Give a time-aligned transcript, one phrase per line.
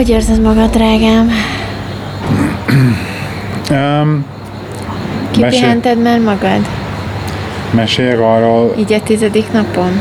[0.00, 1.30] Hogy érzed magad, drágám?
[3.70, 4.24] Um,
[5.30, 6.68] Kipihented már magad?
[7.70, 10.00] meséljek arról, Így a tizedik napon?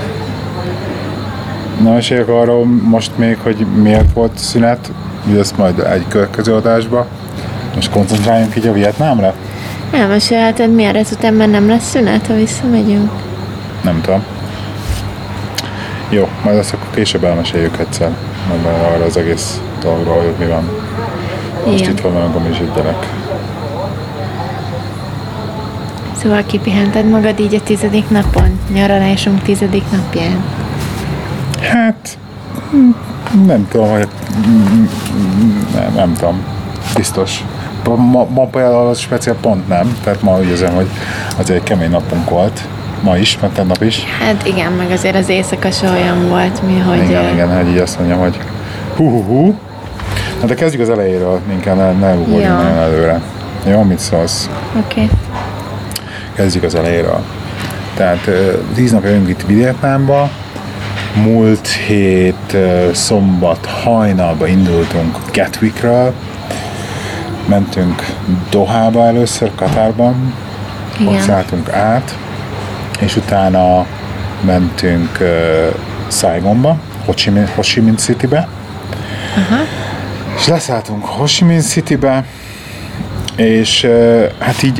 [1.81, 4.91] na meséljek arról most még, hogy miért volt szünet,
[5.39, 7.07] ezt majd egy következő adásba.
[7.75, 9.33] Most koncentráljunk így a Vietnámra?
[9.91, 13.11] Elmesélheted, miért ezután már nem lesz szünet, ha visszamegyünk?
[13.83, 14.23] Nem tudom.
[16.09, 18.11] Jó, majd azt akkor később elmeséljük egyszer.
[18.63, 20.69] Meg arra az egész dologról, hogy mi van.
[21.65, 21.91] Most Igen.
[21.91, 23.07] itt van magam egy gyerek.
[26.21, 28.59] Szóval kipihented magad így a tizedik napon?
[28.73, 30.43] Nyaralásunk tizedik napján?
[31.61, 32.17] Hát,
[33.45, 34.07] nem tudom, hogy
[35.73, 36.43] nem, nem tudom.
[36.95, 37.43] Biztos.
[37.95, 40.87] Ma, ma például az speciál pont nem, tehát ma úgy érzem, hogy
[41.37, 42.67] azért egy kemény napunk volt.
[43.03, 44.03] Ma is, meg tegnap is.
[44.03, 47.03] Hát igen, meg azért az éjszaka se olyan volt, mi, hogy...
[47.03, 48.39] igen, igen, hogy így azt mondjam, hogy
[48.95, 49.57] hú, hú, hú.
[50.41, 52.53] Na de kezdjük az elejéről, inkább ne, ne ugorjunk Ja.
[52.53, 53.21] nagyon előre.
[53.65, 54.49] Jó, mit szólsz?
[54.85, 55.03] Oké.
[55.03, 55.17] Okay.
[56.33, 57.23] Kezdjük az elejéről.
[57.95, 58.29] Tehát
[58.73, 60.29] tíz napja jövünk itt Vietnámba,
[61.23, 62.57] múlt hét
[62.93, 66.13] szombat hajnalba indultunk Gatwickről,
[67.47, 68.05] mentünk
[68.49, 70.33] Dohába először, Katárban,
[70.93, 71.21] ott Igen.
[71.21, 72.17] szálltunk át,
[72.99, 73.85] és utána
[74.41, 75.27] mentünk uh,
[76.07, 78.47] Saigonba, Ho Chi Minh, Ho Chi Minh Citybe,
[80.39, 82.25] és leszálltunk Ho Chi Minh Citybe,
[83.35, 83.87] és
[84.39, 84.79] hát így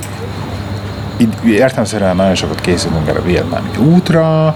[1.21, 4.55] így értelmszerűen nagyon sokat készülünk erre a vietnámi útra,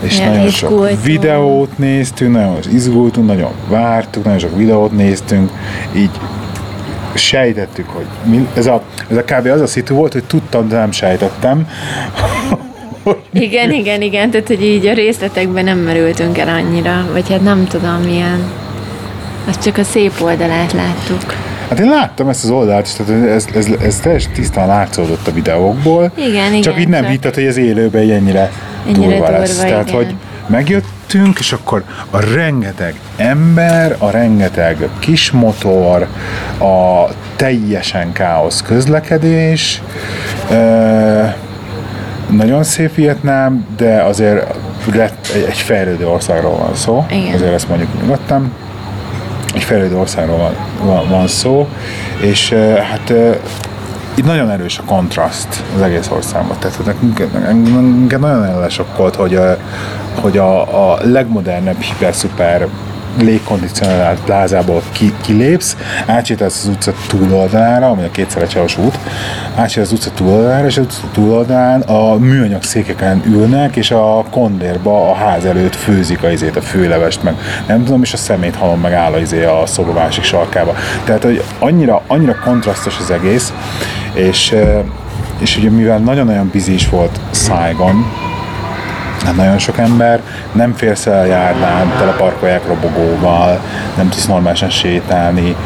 [0.00, 1.02] és Ja, nagyon sok izgultunk.
[1.02, 5.50] videót néztünk, nagyon izgultunk, nagyon vártuk, nagyon sok videót néztünk,
[5.96, 6.10] így
[7.14, 9.46] sejtettük, hogy mi, ez, a, ez a kb.
[9.46, 11.68] az a szitu volt, hogy tudtam, de nem sejtettem.
[13.32, 17.66] Igen, igen, igen, tehát hogy így a részletekben nem merültünk el annyira, vagy hát nem
[17.66, 18.50] tudom, milyen.
[19.50, 21.34] Azt csak a szép oldalát láttuk.
[21.68, 25.32] Hát én láttam ezt az oldalt is, tehát ez, ez, ez teljesen tisztán látszódott a
[25.32, 26.12] videókból.
[26.14, 28.50] Igen, igen, Csak így nem csak- hitted, hogy ez élőben így ennyire,
[28.86, 29.56] Ennyire durva durva, lesz.
[29.58, 29.94] Tehát, igen.
[29.94, 30.14] hogy
[30.46, 36.06] megjöttünk, és akkor a rengeteg ember, a rengeteg kis motor,
[36.58, 39.82] a teljesen káosz közlekedés,
[40.50, 41.22] ö,
[42.30, 44.54] nagyon szép Vietnám, de azért
[45.48, 47.06] egy fejlődő országról van szó.
[47.10, 47.34] Igen.
[47.34, 48.52] Azért ezt mondjuk nyugodtan
[49.54, 51.68] egy fejlődő országról van, van, van szó,
[52.20, 53.36] és uh, hát uh,
[54.14, 56.56] itt nagyon erős a kontraszt az egész országban.
[56.58, 59.56] Tehát nekünk, nekünk nagyon elesokkolt, hogy, uh,
[60.20, 62.66] hogy a, a legmodernebb, hiper-szuper
[63.18, 65.76] légkondicionált plázából ki, kilépsz,
[66.06, 68.98] átsétálsz az utca túloldalára, ami a kétszerecses út,
[69.54, 75.10] átsétálsz az utca túloldalára, és az utca túloldalán a műanyag székeken ülnek, és a kondérba
[75.10, 77.34] a ház előtt főzik a izét, a főlevest, meg
[77.66, 80.74] nem tudom, és a szemét halom meg áll a, izé a szoba másik sarkába.
[81.04, 83.52] Tehát, hogy annyira, annyira kontrasztos az egész,
[84.14, 84.54] és,
[85.38, 88.06] és ugye mivel nagyon-nagyon bizi is volt Saigon,
[89.24, 90.22] Hát nagyon sok ember,
[90.52, 93.60] nem férsz el a járdán, teleparkolják robogóval,
[93.96, 95.56] nem tudsz normálisan sétálni,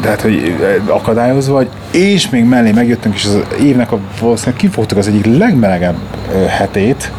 [0.00, 0.56] de hát, hogy
[0.86, 5.96] akadályozva vagy, és még mellé megjöttünk, és az évnek a valószínűleg kifogtuk az egyik legmelegebb
[6.48, 7.10] hetét,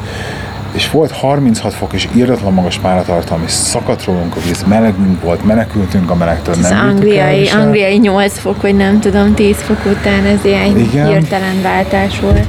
[0.72, 5.46] és volt 36 fok és írdatlan magas páratartalom, és szakadt rólunk a víz, melegünk volt,
[5.46, 10.26] menekültünk a melegtől, Az nem angliai, angliai 8 fok, vagy nem tudom, 10 fok után
[10.26, 12.46] ez ilyen hirtelen váltás volt.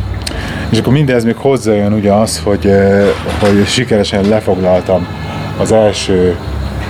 [0.69, 3.07] És akkor mindez még hozzájön ugye az, hogy, eh,
[3.41, 5.07] hogy sikeresen lefoglaltam
[5.59, 6.37] az első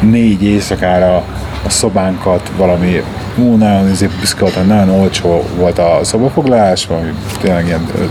[0.00, 1.24] négy éjszakára
[1.64, 3.02] a szobánkat, valami
[3.36, 8.04] ú, nagyon izé büszke voltam, nagyon olcsó volt a szobafoglalás, valami tényleg ilyen ö,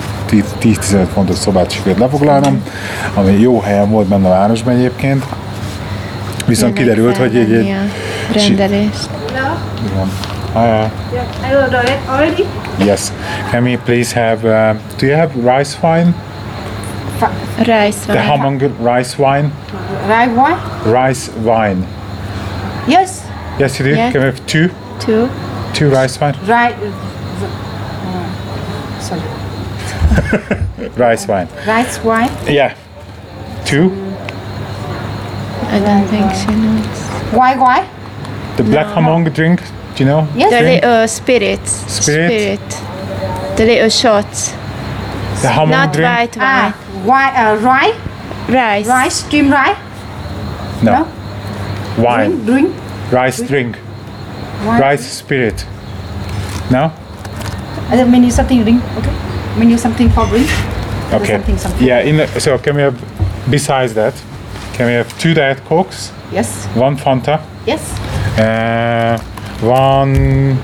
[0.62, 2.64] 10-15 fontos szobát sikerült lefoglalnom,
[3.14, 5.26] ami jó helyen volt benne a városban egyébként.
[6.46, 7.76] Viszont Jönnek kiderült, hogy egy, egy
[8.34, 9.10] rendelést.
[9.92, 10.27] igen.
[10.58, 11.50] Hi, hi.
[11.50, 12.44] I ordered already.
[12.84, 13.12] Yes.
[13.52, 16.16] Can we please have, uh, do you have rice wine?
[17.68, 18.08] Rice wine.
[18.08, 18.40] The van.
[18.40, 19.52] Hamong rice wine?
[20.10, 20.58] Right one?
[20.92, 21.84] Rice wine.
[22.88, 23.24] Yes.
[23.60, 23.92] Yes, you do.
[23.92, 24.12] Yeah.
[24.12, 24.70] Can we have two?
[25.00, 25.30] Two.
[25.76, 26.34] Two rice wine?
[26.48, 26.74] Right.
[26.74, 26.92] uh,
[29.00, 29.22] sorry.
[30.98, 31.48] Rice wine.
[31.68, 32.32] Rice wine.
[32.48, 32.76] Yeah.
[33.64, 33.92] Two.
[35.70, 37.00] I don't think she knows.
[37.38, 37.56] Why?
[37.56, 37.88] Why?
[38.58, 39.62] The black hamong drink.
[39.98, 40.28] Do you know?
[40.36, 40.52] Yes.
[40.52, 41.72] The little spirits.
[41.92, 42.60] Spirit?
[43.58, 44.52] The little shots.
[45.42, 46.08] The hamong Not drink.
[46.08, 46.46] white wine.
[46.46, 46.74] Ah,
[47.04, 47.32] why?
[47.32, 47.96] Uh, rice.
[48.48, 48.88] Rice.
[48.88, 49.16] Rice.
[49.26, 49.78] Stream rice.
[50.84, 50.92] No.
[50.92, 52.04] No.
[52.04, 52.46] Wine.
[52.46, 52.46] Drink.
[52.46, 53.12] Drink.
[53.12, 53.78] Rice drink.
[54.66, 54.82] Wine.
[54.82, 55.66] Rice spirit.
[56.70, 56.92] No.
[57.90, 58.84] I don't menu something drink.
[58.98, 59.14] Okay.
[59.58, 60.48] Menu something for drink.
[61.14, 61.34] Okay.
[61.34, 61.58] Something.
[61.58, 61.88] Something.
[61.88, 62.02] Yeah.
[62.02, 62.96] In the, so can we have
[63.50, 64.14] besides that?
[64.74, 66.68] Can we have two Diet Cokes, Yes.
[66.76, 67.82] one Fanta, Yes.
[68.38, 69.18] uh,
[69.62, 70.58] one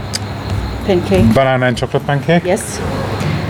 [0.86, 1.34] Pancake.
[1.34, 2.80] banana and chocolate pancake, Yes.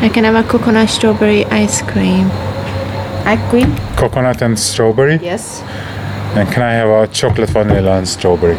[0.01, 2.29] I can have a coconut strawberry ice cream.
[3.25, 3.73] Ice cream.
[3.95, 5.61] coconut and strawberry, Yes.
[6.35, 8.57] and can I have a chocolate vanilla and strawberry?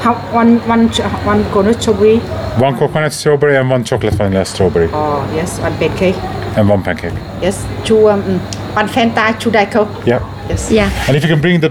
[0.00, 2.18] How one one ch- one coconut strawberry.
[2.58, 5.58] One coconut strawberry and one chocolate vanilla strawberry, Oh yes.
[5.60, 6.16] One pancake.
[6.56, 7.12] and one pancake.
[7.42, 7.64] Yes.
[7.84, 8.22] Two um
[8.74, 9.38] one Fanta.
[9.38, 9.88] Two Diet Coke.
[10.06, 10.20] Yeah.
[10.48, 10.70] Yes.
[10.70, 10.90] Yeah.
[11.08, 11.70] And if you can bring the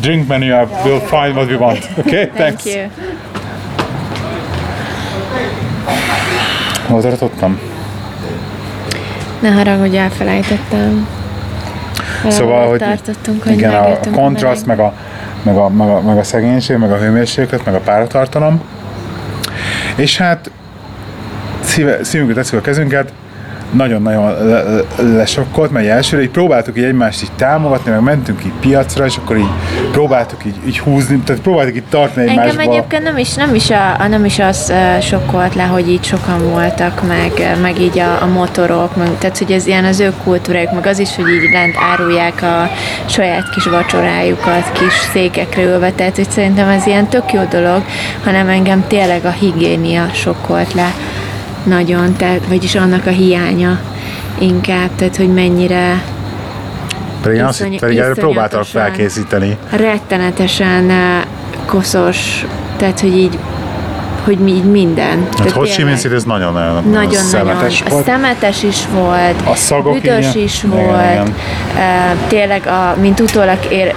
[0.00, 1.80] drink menu up, we'll find what we want.
[1.98, 2.66] Okay, Thank thanks.
[2.66, 2.90] you.
[6.86, 7.58] Hol tartottam?
[9.40, 11.08] Ne haragudj, elfelejtettem.
[12.28, 14.94] Szóval, Valahol hogy tartottunk, hogy igen, a kontraszt, meg a,
[15.42, 18.62] meg, a, meg, a, meg a szegénység, meg a hőmérséklet, meg a páratartalom.
[19.96, 20.50] És hát
[21.60, 23.12] szíve, szívünket tesszük a kezünket,
[23.70, 24.82] nagyon-nagyon le- le-
[25.16, 29.36] lesokkolt, mert elsőre így próbáltuk így egymást így támogatni, meg mentünk így piacra, és akkor
[29.36, 29.48] így
[29.92, 32.72] próbáltuk így, így húzni, tehát próbáltuk így tartani Engem egymásba.
[32.72, 36.50] egyébként nem is, nem is, a, a- nem is az sokkolt le, hogy így sokan
[36.50, 40.72] voltak, meg, meg így a, a motorok, meg, tehát hogy ez ilyen az ő kultúrájuk,
[40.72, 42.70] meg az is, hogy így lent árulják a
[43.06, 47.82] saját kis vacsorájukat, kis székekre ülve, tehát hogy szerintem ez ilyen tök jó dolog,
[48.24, 50.92] hanem engem tényleg a higiénia sokkolt le
[51.64, 53.78] nagyon, tehát, vagyis annak a hiánya
[54.38, 56.02] inkább, tehát hogy mennyire
[57.22, 59.56] Pedig, én azt, iszony- pedig erre próbáltak felkészíteni.
[59.70, 60.90] rettenetesen
[61.66, 62.46] koszos,
[62.76, 63.38] tehát hogy így,
[64.24, 65.26] hogy mi- így minden.
[65.38, 67.22] Hát Ho Chi Minh ez nagyon-nagyon nagyon-nagyon.
[67.22, 68.04] szemetes A volt.
[68.04, 71.34] szemetes is volt, A szagok büdös is igen, volt, igen.
[72.28, 73.94] tényleg, a, mint utólag ér,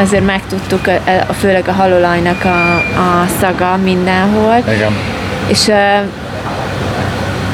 [0.00, 4.92] azért megtudtuk, a, a, főleg a halolajnak a, a szaga mindenhol, Igen.
[5.46, 5.70] és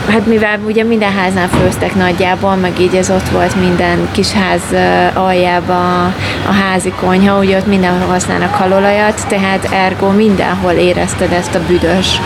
[0.09, 4.63] hát mivel ugye minden háznál főztek nagyjából, meg így ez ott volt minden kis ház
[4.73, 6.15] ö, aljában
[6.49, 12.21] a házi konyha, ugye ott mindenhol használnak halolajat, tehát ergo mindenhol érezted ezt a büdös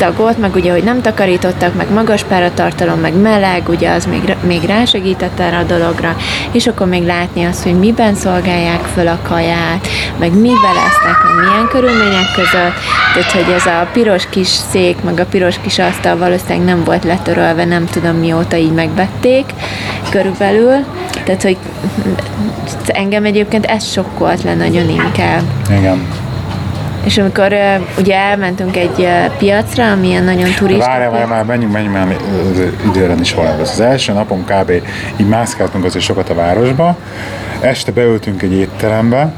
[0.00, 4.62] szagot, meg ugye, hogy nem takarítottak, meg magas páratartalom, meg meleg, ugye az még, még
[4.62, 6.16] rásegített erre a dologra,
[6.52, 9.88] és akkor még látni azt, hogy miben szolgálják föl a kaját,
[10.18, 12.74] meg mivel lesznek, meg milyen körülmények között,
[13.14, 17.04] tehát hogy ez a piros kis szék, meg a piros kis asztal valószínűleg nem volt
[17.04, 19.44] letörölve, nem tudom mióta így megvették
[20.10, 20.84] körülbelül,
[21.24, 21.56] tehát hogy
[22.86, 25.42] engem egyébként ez sokkolt le nagyon inkább.
[25.78, 26.19] Igen.
[27.04, 27.54] És amikor
[27.98, 29.08] ugye elmentünk egy
[29.38, 32.16] piacra, ami ilyen nagyon turista Várjál, várjál, már menjünk, menjünk már
[32.86, 33.60] időrendi során.
[33.60, 34.70] Ez az első napon kb.
[35.16, 36.96] így mászkáltunk azért sokat a városba.
[37.60, 39.32] Este beültünk egy étterembe,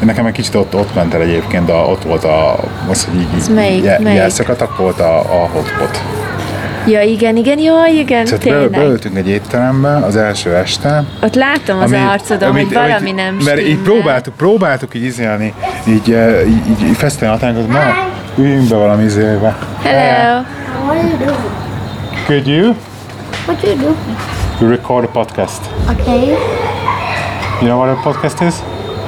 [0.00, 2.56] Nekem egy kicsit ott, ott ment el egyébként, a, ott volt a,
[2.88, 4.18] az, hogy így, Ez melyik- je- melyik?
[4.18, 6.02] jelszakatak volt a, a hotpot.
[6.86, 8.70] Ja, igen, igen, jó, igen, Tehát be, tényleg.
[8.70, 13.78] beültünk egy étterembe az első este, Ott látom az arcodon, hogy valami nem Mert így
[13.78, 15.54] próbáltuk, próbáltuk így izélni,
[15.88, 17.80] így, eh, így, így, így feszteni a határunkat, na,
[18.36, 19.56] üljünk be valami izébe.
[19.82, 20.42] Hello!
[20.86, 21.32] What do you do?
[22.26, 22.74] Could you?
[23.46, 23.94] What do you do?
[24.60, 25.60] You record a podcast.
[25.90, 26.26] Okay.
[27.60, 28.54] You know what a podcast is?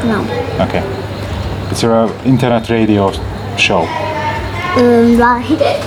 [0.04, 0.24] No.
[0.64, 0.82] Okay.
[1.70, 3.12] It's a internet radio
[3.56, 3.86] show.
[4.76, 5.86] Um, right.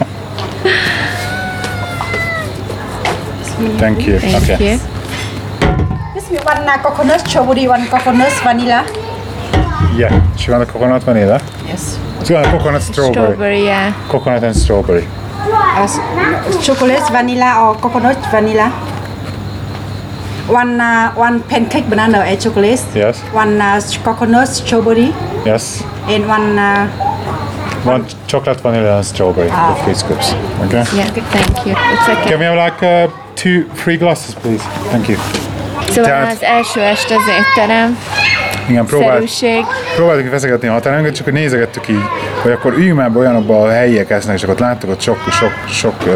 [3.78, 4.18] Thank you.
[4.18, 4.72] Thank okay.
[4.72, 4.78] you.
[6.14, 8.86] This is one coconut strawberry, one coconut vanilla.
[9.94, 10.36] Yeah.
[10.36, 11.38] She want a coconut vanilla.
[11.66, 11.98] Yes.
[12.26, 13.12] She want a coconut strawberry.
[13.12, 14.08] Strawberry, yeah.
[14.08, 15.04] Coconut and strawberry.
[15.06, 18.70] Uh, chocolate vanilla or coconut vanilla.
[20.48, 22.80] One uh, one pancake banana and chocolate.
[22.94, 23.20] Yes.
[23.32, 25.12] One uh, coconut strawberry
[25.44, 25.82] Yes.
[26.08, 26.88] and one uh,
[27.84, 29.48] One chocolate vanilla and strawberry.
[29.48, 30.32] The three scoops.
[30.66, 30.84] Okay.
[30.96, 31.74] Yeah, thank you.
[31.76, 32.28] It's okay.
[32.28, 33.08] Can we have like uh,
[33.42, 34.64] two, three glasses, please?
[34.88, 35.18] Thank you.
[35.88, 37.98] Szóval Tehát- az első este az étterem,
[38.68, 39.64] Igen, próbált, szerűség.
[39.96, 42.02] próbáltuk feszegetni a határunkat, csak hogy nézegettük így,
[42.42, 45.94] hogy akkor üljünk már olyanokba, a helyiek esznek, és akkor láttuk, hogy sok, sok, sok
[46.06, 46.14] uh,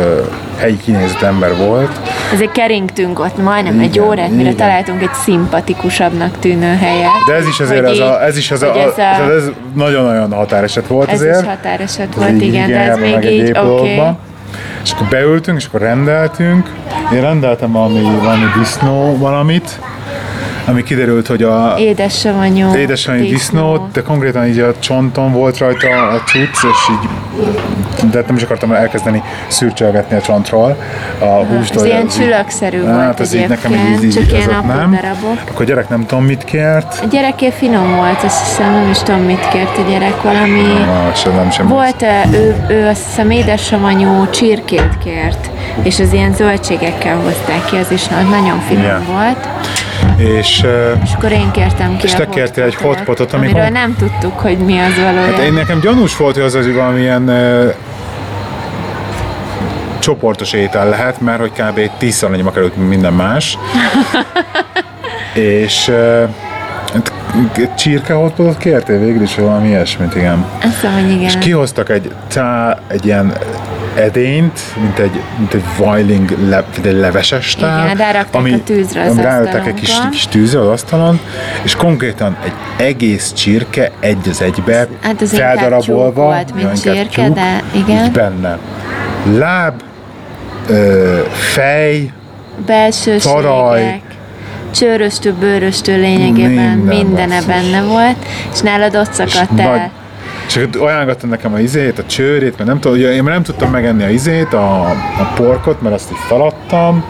[0.59, 1.91] helyi kinézett ember volt.
[2.33, 4.57] Azért keringtünk ott majdnem egy Igen, órát, mire igen.
[4.57, 7.11] találtunk egy szimpatikusabbnak tűnő helyet.
[7.27, 10.33] De ez is azért, ez, a, ez is az a, ez, a, ez, ez nagyon-nagyon
[10.33, 11.41] határeset volt ez azért.
[11.41, 13.51] is határeset Ez volt, így igen, de ez még így oké.
[13.53, 14.17] dolgokba.
[14.85, 16.71] És akkor beültünk, és akkor rendeltünk.
[17.13, 19.81] Én rendeltem valami, valami disznó valamit,
[20.67, 22.75] ami kiderült, hogy a Édessavanyú.
[22.75, 27.09] édesanyagi disznó, de konkrétan így a csonton volt rajta a cucc, és így
[28.11, 30.77] de nem is akartam elkezdeni szürcsölgetni a csontról
[31.19, 31.83] a hústól.
[31.83, 34.91] ez ilyen csülökszerű volt Hát ez így nekem így, így, csak ilyen nem.
[34.91, 35.39] darabok.
[35.51, 37.01] Akkor a gyerek nem tudom mit kért.
[37.03, 40.63] A gyereké finom volt, azt hiszem, nem is tudom mit kért a gyerek, valami...
[40.87, 41.69] Na, sem nem sem.
[41.69, 45.51] Volt, ö, ő, ő azt hiszem édessavanyú csirkét kért,
[45.83, 49.05] és az ilyen zöldségekkel hozták ki, az is na- nagyon finom Igen.
[49.13, 49.49] volt.
[50.17, 50.67] És
[51.05, 54.39] És akkor én kértem ki És te kértél egy hotpotot, hotpotot, ami amiről nem tudtuk,
[54.39, 55.35] hogy mi az valójában.
[55.35, 57.31] hát én nekem gyanús volt, hogy az az valamilyen
[59.99, 61.91] csoportos étel lehet, mert hogy kb.
[61.99, 63.59] 10 annyiba került, minden más.
[65.35, 66.29] és uh,
[66.93, 67.13] hát
[67.77, 70.45] csirke hotpotot kértél végül is, valami ilyesmit, igen.
[70.63, 71.23] Azt hiszem, hogy igen.
[71.23, 73.33] És kihoztak egy, tá, egy ilyen
[73.95, 77.85] edényt, mint egy, mint egy vajling, le, mint egy leveses tál.
[77.85, 81.21] Igen, rárakták a tűzre az ami rárakták egy kis, kis tűzre az asztalon,
[81.63, 87.35] és konkrétan egy egész csirke egy az egybe, Hát az feldarabolva, volt, mint csirke, tyúk,
[87.35, 88.05] de igen.
[88.05, 88.59] így benne.
[89.37, 89.83] Láb,
[90.69, 92.13] ö, fej,
[92.67, 94.03] Belsőségek, taraj.
[94.71, 97.45] csőröstő, bőröstő lényegében Minden basszus.
[97.45, 98.17] benne volt,
[98.53, 99.91] és nálad ott szakadt nagy, el.
[100.47, 104.03] És ajánlottam nekem a izét, a csőrét, mert nem tudom, ugye én nem tudtam megenni
[104.03, 104.81] a izét, a,
[105.19, 107.05] a porkot, mert azt így feladtam.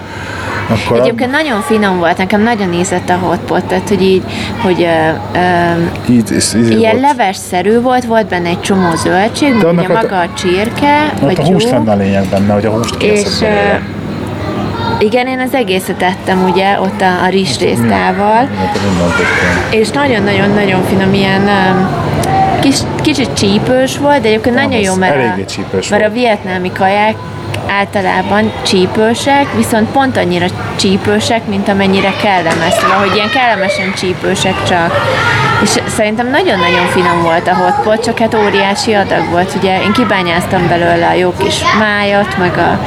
[0.69, 4.23] Akkor Egyébként nagyon finom volt, nekem nagyon ízett a hotpot, tehát hogy így,
[4.63, 7.17] hogy ö, ö, így, és, izé ilyen volt.
[7.17, 11.39] levesszerű volt, volt benne egy csomó zöldség, meg annak ugye maga a csirke, Ott vagy
[11.39, 13.45] a hús lenne a lényeg benne, hogy a húst És
[14.99, 18.49] igen, én az egészet ettem ugye ott a, a rizsrésztával,
[19.71, 21.89] és nagyon-nagyon-nagyon finom, ilyen um,
[22.65, 26.21] kis, kicsit csípős volt, de egyébként nagyon jó, mert, a, csípős mert a volt.
[26.21, 27.15] vietnámi kaják
[27.69, 32.73] általában csípősek, viszont pont annyira csípősek, mint amennyire kellemes.
[32.73, 35.01] Szóval, hogy ilyen kellemesen csípősek csak.
[35.63, 39.55] És szerintem nagyon-nagyon finom volt a hotpot, csak hát óriási adag volt.
[39.57, 42.79] Ugye én kibányáztam belőle a jó kis májat, meg a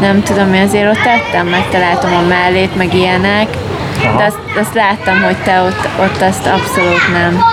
[0.00, 3.48] nem tudom, mi azért ott ettem, megtaláltam a mellét, meg ilyenek.
[4.16, 7.44] De azt, azt láttam, hogy te ott, ott azt abszolút nem,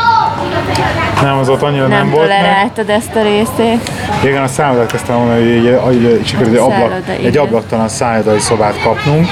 [1.21, 2.37] Nem, az ott annyira nem, nem volt meg.
[2.37, 3.91] toleráltad ezt a részét.
[4.23, 7.43] Igen, a szállodát kezdtem mondani, hogy így, így sikerült egy, ablak, szálloda, egy igen.
[7.43, 9.27] ablaktalan szállodai szobát kapnunk.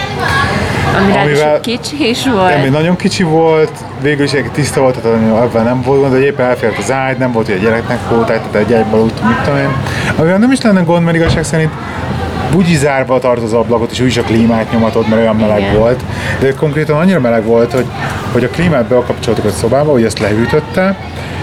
[0.97, 2.61] Ami Amivel- ráadásul kicsi is volt.
[2.61, 6.19] még nagyon kicsi volt, végül is egy tiszta volt, tehát ebben nem volt gond, de
[6.19, 9.37] éppen elfért az ágy, nem volt, hogy a gyereknek volt, tehát egy egyből úgy, mit
[9.43, 9.69] tudom én.
[10.17, 11.71] Amivel nem is lenne gond, mert igazság szerint
[12.55, 15.75] úgy zárva tart az ablakot, és úgyis a klímát nyomatod, mert olyan meleg Igen.
[15.77, 16.03] volt.
[16.39, 17.85] De konkrétan annyira meleg volt, hogy,
[18.31, 20.97] hogy a klímát bekapcsoltuk a szobába, hogy ezt lehűtötte,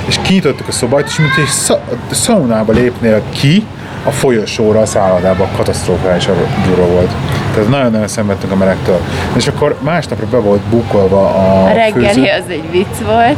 [0.07, 3.67] és kinyitottuk a szobát, és mint egy sza- szaunába lépnél ki,
[4.05, 6.25] a folyosóra, a szállodába katasztrofális
[6.67, 7.11] durva volt.
[7.55, 9.01] Tehát nagyon-nagyon szenvedtünk a melegtől.
[9.37, 12.21] És akkor másnapra be volt bukolva a, A reggeli főző.
[12.23, 13.37] az egy vicc volt.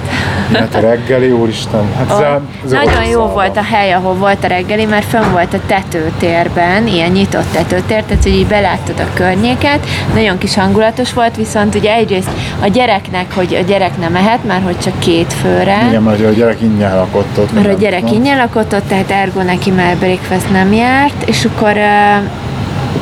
[0.52, 1.92] Hát a reggeli, úristen.
[1.96, 2.10] Hát
[2.64, 3.32] ez a Nagyon jó szalva.
[3.32, 8.02] volt a hely, ahol volt a reggeli, mert fönn volt a tetőtérben, ilyen nyitott tetőtér,
[8.02, 12.28] tehát hogy így beláttad a környéket, nagyon kis hangulatos volt, viszont ugye egyrészt
[12.62, 16.30] a gyereknek, hogy a gyerek nem ehet, már hogy csak két főre, Igen, mert a
[16.30, 17.52] gyerek ingyen lakott ott.
[17.52, 21.72] mert a gyerek ingyen lakott ott, tehát ergo neki már breakfast nem járt, és akkor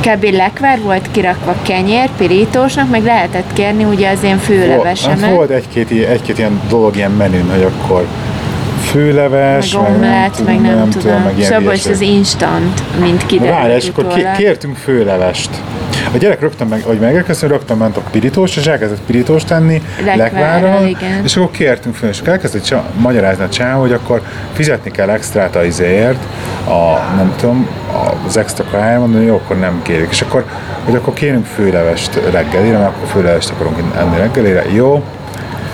[0.00, 0.24] kb.
[0.24, 5.20] lekvár volt kirakva kenyér, pirítósnak, meg lehetett kérni ugye az én főlevesemet.
[5.20, 8.06] hát volt egy-két, egy-két ilyen dolog ilyen menün, hogy akkor
[8.90, 11.22] főleves, meg omlett, meg nem, nem tudom.
[11.22, 14.36] meg És abból is az instant, mint Várj, kiderült és akkor utólag.
[14.36, 15.50] kértünk főlevest.
[16.14, 19.82] A gyerek rögtön, meg, hogy megérkeztünk, rögtön ment a pirítós, és elkezdett pirítóst tenni,
[20.88, 21.24] igen.
[21.24, 25.08] és akkor kértünk föl, és akkor elkezdett csa- magyarázni a csávó, hogy akkor fizetni kell
[25.10, 26.22] extrát a izéért,
[26.64, 27.68] a, nem tudom,
[28.26, 30.08] az extra kajára, mondani, jó, akkor nem kérik.
[30.10, 30.44] És akkor,
[30.84, 35.04] hogy akkor kérünk főlevest reggelire, mert akkor főlevest akarunk enni reggelire, jó,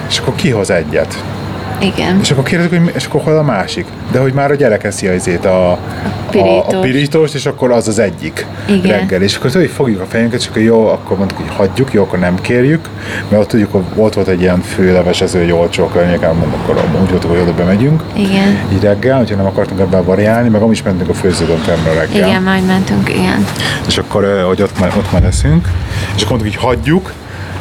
[0.09, 1.25] és akkor kihoz egyet.
[1.81, 2.19] Igen.
[2.21, 3.87] És akkor kérdezik, hogy és akkor hol a másik?
[4.13, 5.79] De hogy már a gyerek eszi a, izét, a, a,
[6.31, 6.73] pirítóst.
[6.73, 8.99] a pirítóst, és akkor az az egyik Igen.
[8.99, 9.23] reggel.
[9.23, 12.03] És akkor tudod, hogy fogjuk a fejünket, és akkor jó, akkor mondtuk, hogy hagyjuk, jó,
[12.03, 12.89] akkor nem kérjük,
[13.29, 17.11] mert ott tudjuk, hogy ott volt egy ilyen főlevesező, egy olcsó környéken, mondom, akkor úgy
[17.11, 18.03] voltunk, hogy oda bemegyünk.
[18.13, 18.59] Igen.
[18.73, 22.29] Így reggel, hogyha nem akartunk ebben variálni, meg is mentünk a főződöntemre reggel.
[22.29, 23.47] Igen, majd mentünk, igen.
[23.87, 25.69] És akkor, hogy ott már, ott már leszünk,
[26.17, 27.13] és akkor mondtuk, hogy hagyjuk,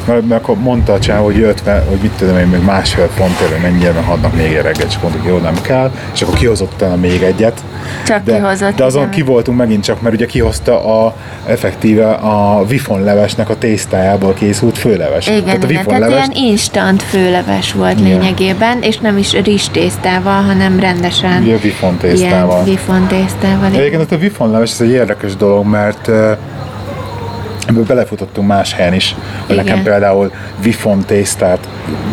[0.06, 3.50] mert, mert akkor mondta a csáv, hogy 50, hogy mit tudom én, még másfél fontért,
[3.50, 6.34] hogy mennyire meg adnak még egy reggelt, és akkor mondtuk, jó, nem kell, és akkor
[6.34, 7.60] kihozott utána még egyet.
[8.06, 9.14] Csak de, kihozott, de azon igen.
[9.14, 11.14] ki voltunk megint csak, mert ugye kihozta a,
[11.46, 15.26] effektíve a vifonlevesnek a tésztájából készült főleves.
[15.26, 15.84] Igen, Tehát a igen.
[15.84, 18.18] Tehát ilyen instant főleves volt Igen.
[18.18, 22.62] lényegében, és nem is rizstésztával, hanem rendesen Ugye vifon tésztával.
[22.64, 23.66] ilyen vifon tésztával.
[23.66, 26.10] Egyébként a vifonleves, ez egy érdekes dolog, mert
[27.68, 29.14] ebből belefutottunk más helyen is.
[29.46, 29.64] Hogy Igen.
[29.64, 31.68] nekem például vifon tésztát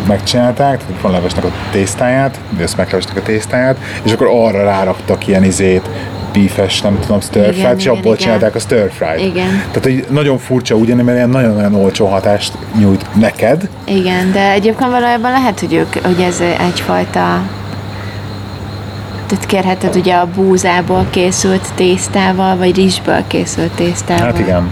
[0.06, 5.88] megcsinálták, tehát vifonlevesnek a tésztáját, vagy a tésztáját, és akkor arra ráraktak ilyen izét,
[6.32, 8.16] beefes, nem tudom, stir fried, és abból igen.
[8.16, 9.18] csinálták a stir fried.
[9.18, 9.48] Igen.
[9.48, 14.90] Tehát hogy nagyon furcsa ugyanis, mert ilyen nagyon-nagyon olcsó hatást nyújt neked, Igen, de egyébként
[14.90, 17.42] valójában lehet, hogy, ők, hogy ez egyfajta
[19.26, 24.24] tehát kérheted ugye a búzából készült tésztával, vagy rizsből készült tésztával.
[24.24, 24.70] Hát igen.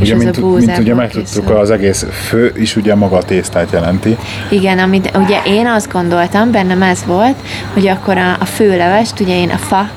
[0.00, 3.16] És Ugye, ez mint, a mint búzából ugye megtudtuk, az egész fő is ugye maga
[3.16, 4.16] a tésztát jelenti.
[4.50, 7.34] Igen, amit ugye én azt gondoltam, bennem ez volt,
[7.72, 9.88] hogy akkor a, a főlevest, ugye én a fa,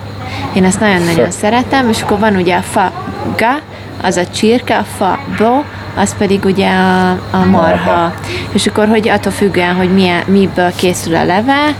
[0.54, 2.92] én ezt nagyon-nagyon szeretem, és akkor van ugye a fa
[3.38, 3.60] ga,
[4.02, 5.64] az a csirke, a fa bo,
[5.96, 7.50] az pedig ugye a, a marha.
[7.52, 8.14] Marha.
[8.52, 11.76] És akkor, hogy attól függően, hogy milyen, miből készül a leve,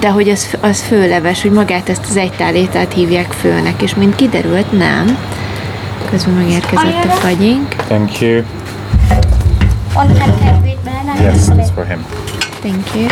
[0.00, 4.14] de hogy az, az főleves, hogy magát ezt az egytál ételt hívják főnek, és mint
[4.14, 5.18] kiderült, nem.
[6.10, 7.68] Közben megérkezett a fagyink.
[7.74, 8.42] Thank you.
[9.94, 11.22] One can have with banana.
[11.22, 12.04] Yes, that's for him.
[12.62, 13.08] Thank you.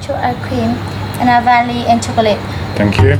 [0.00, 0.76] Chocolate cream
[1.20, 2.38] and a vanilla and chocolate.
[2.74, 3.18] Thank you.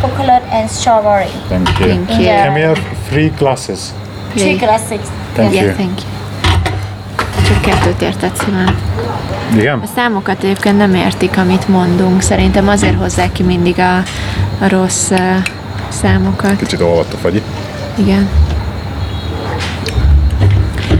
[0.00, 1.30] Coconut and strawberry.
[1.48, 1.86] Thank you.
[1.86, 2.24] Thank you.
[2.24, 2.44] Yeah.
[2.44, 3.92] Can we have three glasses?
[4.36, 5.00] Three glasses.
[5.34, 5.72] Thank yeah, you.
[5.72, 6.11] thank you.
[7.52, 8.78] Csak kettőt értett szívem.
[9.56, 9.78] Igen?
[9.78, 12.22] A számokat egyébként nem értik, amit mondunk.
[12.22, 13.96] Szerintem azért hozzák ki mindig a,
[14.64, 15.18] a rossz uh,
[15.88, 16.56] számokat.
[16.56, 17.42] Kicsit olvadt a fagyi.
[17.94, 18.28] Igen.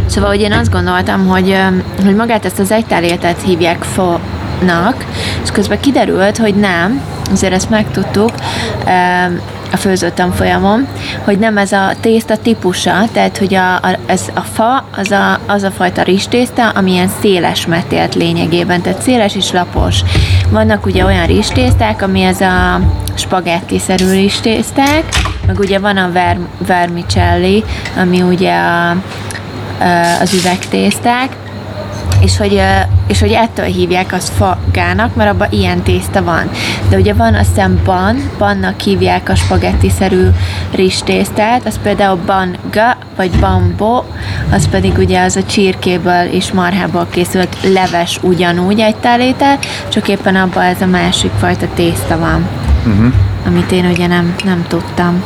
[0.06, 1.56] Szóval, hogy én azt gondoltam, hogy,
[2.04, 5.04] hogy magát ezt az egytálétet hívják fónak,
[5.42, 7.00] és közben kiderült, hogy nem,
[7.32, 8.30] azért ezt megtudtuk
[9.73, 10.87] a főző tanfolyamon,
[11.25, 15.38] hogy nem ez a tészta típusa, tehát hogy a, a, ez a fa az a,
[15.47, 20.00] az a fajta rizstészta, ami ilyen széles metélt lényegében, tehát széles és lapos.
[20.50, 22.81] Vannak ugye olyan rizstészták, ami ez a
[23.14, 25.05] spagetti-szerű rizstészták,
[25.47, 27.64] meg ugye van a ver, vermicelli,
[27.97, 28.91] ami ugye a,
[30.21, 31.37] az üvegtészták,
[32.23, 32.62] és hogy,
[33.07, 36.50] és hogy ettől hívják azt fagának, mert abban ilyen tészta van.
[36.93, 40.29] De ugye van azt hiszem ban, bannak hívják a spagetti-szerű
[40.75, 44.03] rizstésztát, az például banga, vagy bambo,
[44.51, 49.59] az pedig ugye az a csirkéből és marhából készült leves ugyanúgy egy tálétel,
[49.89, 52.49] csak éppen abban ez a másik fajta tészta van,
[52.87, 53.13] uh-huh.
[53.47, 55.25] amit én ugye nem, nem tudtam.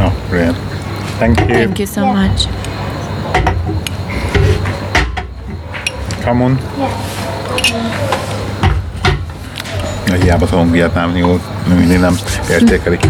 [0.00, 0.56] Oh, brilliant.
[1.18, 1.48] Thank you.
[1.48, 2.48] Thank you so much.
[6.24, 6.58] Come on.
[10.06, 11.40] Ja, hiába tanulunk vietnámul,
[11.76, 12.18] mindig nem
[12.50, 13.00] értékelik.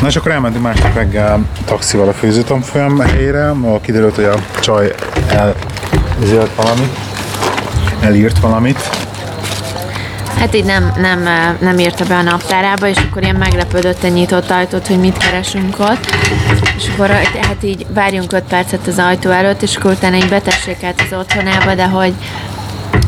[0.00, 4.94] Na és akkor elmentünk másnap reggel taxival a főzőtanfolyam helyére, ahol kiderült, hogy a csaj
[5.28, 6.98] elzélt valamit,
[8.00, 8.90] elírt valamit,
[10.38, 11.22] Hát így nem, nem,
[11.60, 15.78] nem írta be a naptárába, és akkor ilyen meglepődött a nyitott ajtót, hogy mit keresünk
[15.78, 16.06] ott.
[16.78, 17.10] És akkor
[17.40, 21.74] hát így várjunk 5 percet az ajtó előtt, és akkor utána így betessék az otthonába,
[21.74, 22.12] de hogy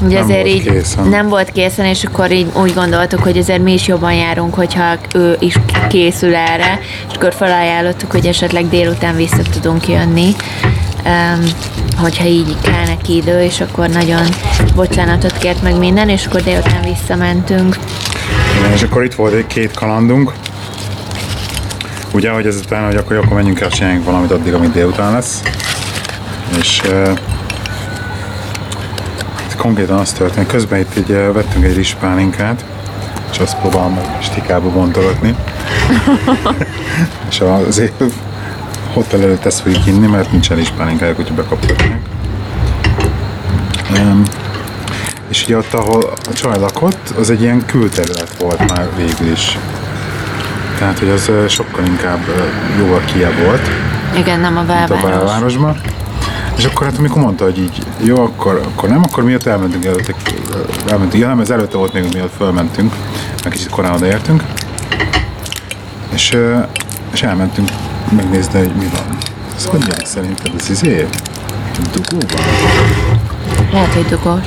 [0.03, 1.09] Ugye Nem azért volt így készen.
[1.09, 4.95] nem volt készen, és akkor így úgy gondoltuk, hogy azért mi is jobban járunk, hogyha
[5.15, 5.55] ő is
[5.89, 10.35] készül erre, és akkor felajánlottuk, hogy esetleg délután vissza tudunk jönni,
[11.05, 11.45] um,
[11.97, 14.23] hogyha így kell neki idő, és akkor nagyon
[14.75, 17.77] bocsánatot kért meg minden, és akkor délután visszamentünk.
[18.59, 20.33] Igen, és akkor itt volt egy két kalandunk.
[22.13, 25.43] Ugye, hogy ezután, hogy akkor, akkor menjünk el, csináljunk valamit addig, amíg délután lesz.
[26.59, 27.19] És uh,
[29.57, 32.65] konkrétan az történt, közben itt így, uh, vettünk egy rizspálinkát,
[33.31, 35.35] és azt próbálom stikába bontogatni.
[37.31, 38.03] és azért
[38.93, 41.99] hotel előtt ezt fogjuk inni, mert nincsen rizspálinkájuk, úgyhogy bekapcsolják.
[43.99, 44.23] Um,
[45.29, 49.59] és ugye ott, ahol a csaj lakott, az egy ilyen külterület volt már végül is.
[50.81, 52.21] Tehát, hogy az sokkal inkább
[52.79, 53.69] jóval kiebb volt,
[54.17, 55.11] Igen, nem a mint a belváros.
[55.11, 55.81] belvárosban.
[56.57, 60.15] És akkor hát amikor mondta, hogy így jó, akkor, akkor nem, akkor miatt elmentünk előtte,
[60.89, 62.95] elmentünk, ja nem, ez előtte volt még, miatt fölmentünk,
[63.43, 64.43] meg kicsit korán odaértünk.
[66.13, 66.37] És,
[67.13, 67.69] és elmentünk
[68.17, 69.17] megnézni, hogy mi van.
[69.57, 70.53] Ez hogy van szerinted?
[70.59, 71.07] Ez izé?
[71.93, 72.43] Dugó van?
[73.73, 74.45] Lehet, hogy dugós.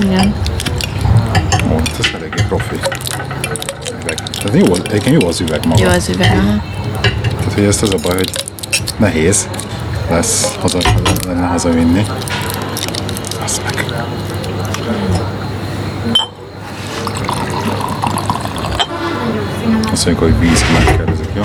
[0.00, 0.34] Igen.
[1.70, 2.76] Ó, ez eléggé profi.
[4.02, 4.18] Üveg.
[4.30, 5.82] Tehát jó, egyébként jó az üveg maga.
[5.82, 6.62] Jó az üveg, aha.
[7.38, 8.30] Tehát, hogy ezt az a baj, hogy
[8.96, 9.48] nehéz
[10.10, 10.78] lesz haza,
[11.26, 12.04] lenne hazavinni.
[13.42, 13.84] Azt meg.
[19.92, 21.42] Azt mondjuk, hogy víz, megkérdezik, jó?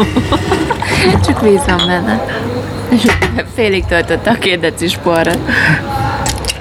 [1.26, 2.24] Csak víz van benne.
[3.54, 5.32] Félig töltötte a két decis porra.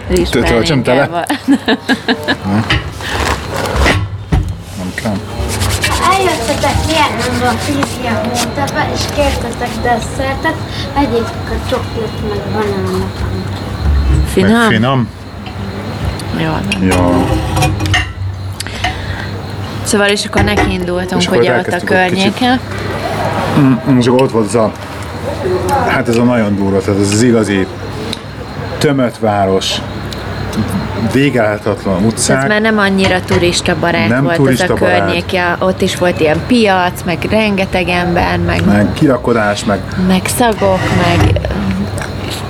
[0.09, 1.09] Töltsem tele?
[1.09, 1.25] Rizspálinkával.
[4.77, 5.15] Nem kell.
[6.11, 10.55] Eljöttetek Vietnamra a Fízia hónapba, és kértetek desszertet,
[10.97, 13.11] egyétek a csoklit meg banának.
[13.19, 14.67] Meg Finom?
[14.69, 15.07] finom.
[16.39, 16.51] Jó.
[16.89, 17.25] Jó.
[19.83, 22.37] Szóval és akkor neki indultunk, És akkor ugye ott a elkezdtük ott kicsit.
[22.37, 22.59] környéken.
[23.99, 24.71] És akkor ott volt az a,
[25.87, 27.67] hát ez a nagyon durva, tehát ez az igazi
[28.77, 29.75] tömött város,
[31.13, 32.37] végelhetetlen utcák.
[32.37, 34.99] Ez már nem annyira turista barát Nem volt turista ez a barát.
[34.99, 35.33] környék.
[35.33, 40.79] Ja, ott is volt ilyen piac, meg rengeteg ember, meg, meg kirakodás, meg meg szagok,
[41.07, 41.39] meg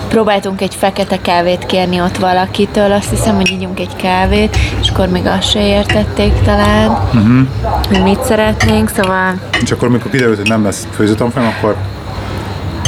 [0.10, 5.08] próbáltunk egy fekete kávét kérni ott valakitől, azt hiszem, hogy ígyunk egy kávét, és akkor
[5.08, 7.48] még azt se értették talán, uh-huh.
[7.88, 11.76] hogy mit szeretnénk, szóval És akkor, amikor kiderült, hogy nem lesz főzőtanfolyam, akkor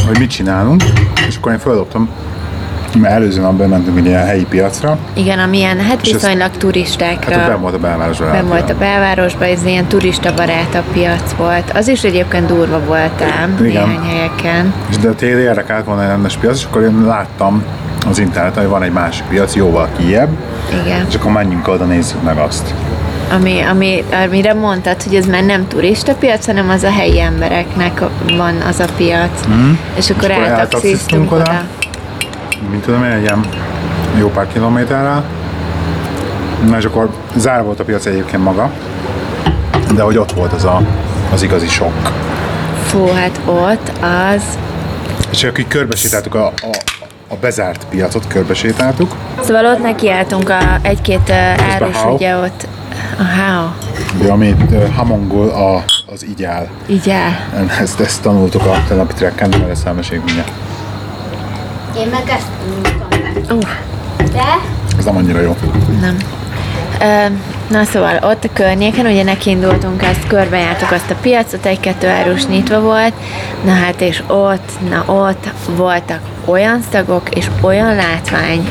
[0.08, 0.84] hogy mit csinálunk,
[1.28, 2.10] és akkor én feldobtam,
[2.96, 7.36] mert előző napban mentünk egy ilyen helyi piacra, igen, amilyen hát És viszonylag hát turistákra.
[7.36, 8.32] ott benn volt a belvárosban.
[8.32, 11.72] Ben volt a belvárosban, ez ilyen turista barátabb piac volt.
[11.76, 13.90] Az is egyébként durva volt ám Igen.
[13.90, 14.74] néhány helyeken.
[14.90, 17.64] És de tényleg érdekelt volna egy rendes piac, és akkor én láttam
[18.10, 20.30] az interneten, hogy van egy másik piac, jóval kijebb,
[20.84, 21.06] Igen.
[21.10, 22.74] és akkor menjünk oda, nézzük meg azt.
[23.34, 28.02] Ami, ami, amire mondtad, hogy ez már nem turista piac, hanem az a helyi embereknek
[28.38, 29.48] van az a piac.
[29.50, 29.72] Mm.
[29.98, 31.42] És akkor, akkor eltaxisztunk eltaxisztunk oda.
[31.42, 31.62] oda.
[32.70, 33.46] Mint tudom én, egy ilyen
[34.18, 35.24] jó pár kilométerrel.
[36.66, 38.72] Na és akkor zárva volt a piac egyébként maga,
[39.96, 40.82] de hogy ott volt az a,
[41.34, 41.94] az igazi sok.
[42.86, 44.44] Fú, hát ott az...
[45.32, 46.78] És akkor így körbesétáltuk a, a,
[47.28, 51.30] a bezárt piacot, körbesétáltuk, Szóval ott nekiálltunk a egy-két
[51.72, 52.14] árus, How?
[52.14, 52.68] ugye ott...
[53.20, 53.68] A how?
[54.22, 56.26] de amit uh, hamongol a, az.
[56.26, 56.68] Így áll.
[57.82, 60.52] Ezt, ezt tanultuk a tegnapi trekken, de ezt elmeséljük mindjárt.
[61.98, 63.58] Én meg ezt mondtam.
[63.58, 64.58] Uh, De
[64.98, 65.56] Ez nem annyira jó.
[66.02, 66.18] nem.
[67.70, 72.80] Na szóval ott a környéken, ugye nekiindultunk, ezt körbejártuk azt a piacot, egy-kettő árus nyitva
[72.80, 73.14] volt,
[73.64, 78.70] na hát és ott, na ott voltak olyan szagok és olyan látvány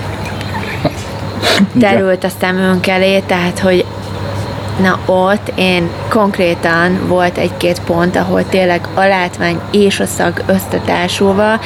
[1.80, 3.85] terült a szemünk elé, tehát hogy
[4.83, 11.61] Na ott én konkrétan volt egy-két pont, ahol tényleg a látvány és a szag összetársulva,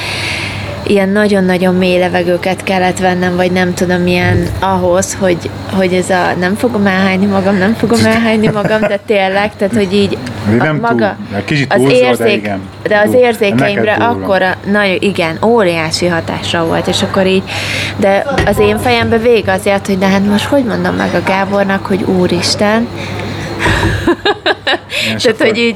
[0.87, 6.33] ilyen nagyon-nagyon mély levegőket kellett vennem, vagy nem tudom milyen ahhoz, hogy, hogy ez a
[6.39, 10.17] nem fogom elhányni magam, nem fogom elhányni magam, de tényleg, tehát hogy így
[10.53, 12.59] Ez a nem túl- kicsit az túlzó, de érzék, igen.
[12.83, 17.43] de az Túl- érzékeimre akkor nagyon, igen, óriási hatással volt, és akkor így,
[17.97, 21.21] de az én fejembe végig az jött, hogy de hát most hogy mondom meg a
[21.25, 22.87] Gábornak, hogy úristen,
[25.17, 25.75] tehát, hogy így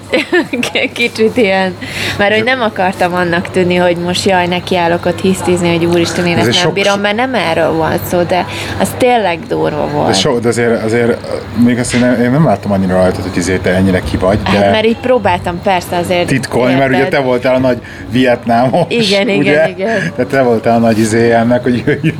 [0.93, 1.75] kicsit ilyen,
[2.17, 6.37] mert hogy nem akartam annak tűnni, hogy most jaj, nekiállok ott hisztizni, hogy úristen, én
[6.37, 8.45] Ez ezt nem sok- bírom, mert nem erről van szó, de
[8.79, 10.07] az tényleg durva volt.
[10.07, 11.17] De, so, de azért, azért
[11.63, 14.41] még azt én nem, én nem láttam annyira rajtad, hogy azért te ennyire ki vagy,
[14.41, 17.11] de Hát mert így próbáltam persze azért titkolni, mert ugye érted?
[17.11, 17.77] te voltál a nagy
[18.11, 19.69] Vietnámos, Igen, igen, ugye?
[19.69, 20.11] igen.
[20.15, 22.15] De te voltál a nagy izé ennek, hogy jöjjön.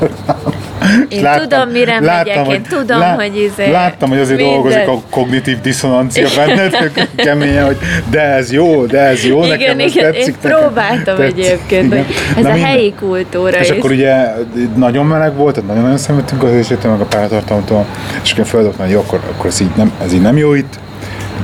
[1.08, 4.54] Én tudom, mire megyek, én tudom, hogy izé- Láttam, hogy azért minden.
[4.54, 6.74] dolgozik a kognitív diszonancia benned,
[7.16, 7.76] keményen, hogy
[8.10, 10.26] de ez jó, de ez jó, nekem Igen, ez igen, tetszik.
[10.26, 11.38] én nekem próbáltam tetszik.
[11.38, 12.04] egyébként, Igen.
[12.04, 12.70] hogy ez Na a minden.
[12.70, 13.76] helyi kultúra És is.
[13.76, 14.14] akkor ugye
[14.76, 17.86] nagyon meleg volt, tehát nagyon-nagyon szenvedtünk a hőségtől, meg a pályatartalomtól,
[18.22, 20.78] és akkor feldobtam, hogy jó, akkor, akkor ez, így nem, ez így nem jó itt,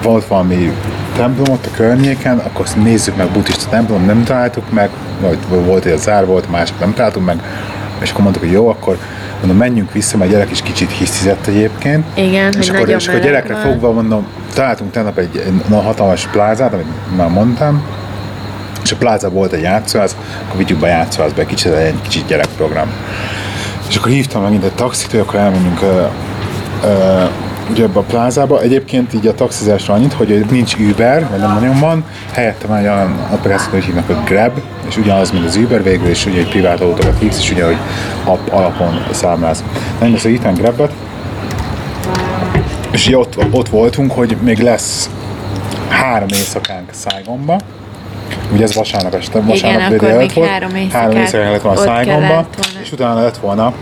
[0.02, 0.72] volt valami
[1.16, 4.88] templom ott a környéken, akkor azt nézzük meg, buddhista templom, nem találtuk meg,
[5.20, 7.36] vagy volt egy zár volt, másik nem találtuk meg,
[8.02, 8.98] és akkor mondtuk, hogy jó, akkor
[9.38, 12.06] mondom, menjünk vissza, mert a gyerek is kicsit hisztizett egyébként.
[12.14, 13.62] Igen, és akkor, és akkor meleg gyerekre van.
[13.62, 17.82] fogva mondom, találtunk tegnap egy, egy hatalmas plázát, amit már mondtam,
[18.82, 22.26] és a pláza volt egy játszóház, akkor vigyük be a játszóházba, egy kicsit egy kicsit
[22.26, 22.92] gyerekprogram.
[23.88, 26.04] És akkor hívtam megint egy taxit, hogy akkor elmegyünk ö,
[26.84, 27.24] ö,
[27.70, 28.60] ugye ebbe a plázába.
[28.60, 32.86] Egyébként így a taxizásra annyit, hogy nincs Uber, vagy nem nagyon van, helyette már egy
[32.86, 36.48] olyan applikációt, hogy hívnak, hogy Grab, és ugyanaz, mint az Uber végül, és ugye egy
[36.48, 37.76] privát autókat hívsz, és ugye, hogy
[38.24, 39.64] app alapon számláz.
[40.00, 40.92] Nem, szóval itt Grabet,
[42.90, 45.10] és ugye ott, ott voltunk, hogy még lesz
[45.88, 47.60] három éjszakánk Szájgomba,
[48.52, 51.80] ugye ez vasárnap este, vasárnap akkor délelőtt még volt, három éjszakát három éjszakánk lett volna
[51.80, 52.46] Szájgomba,
[52.82, 53.72] és utána lett volna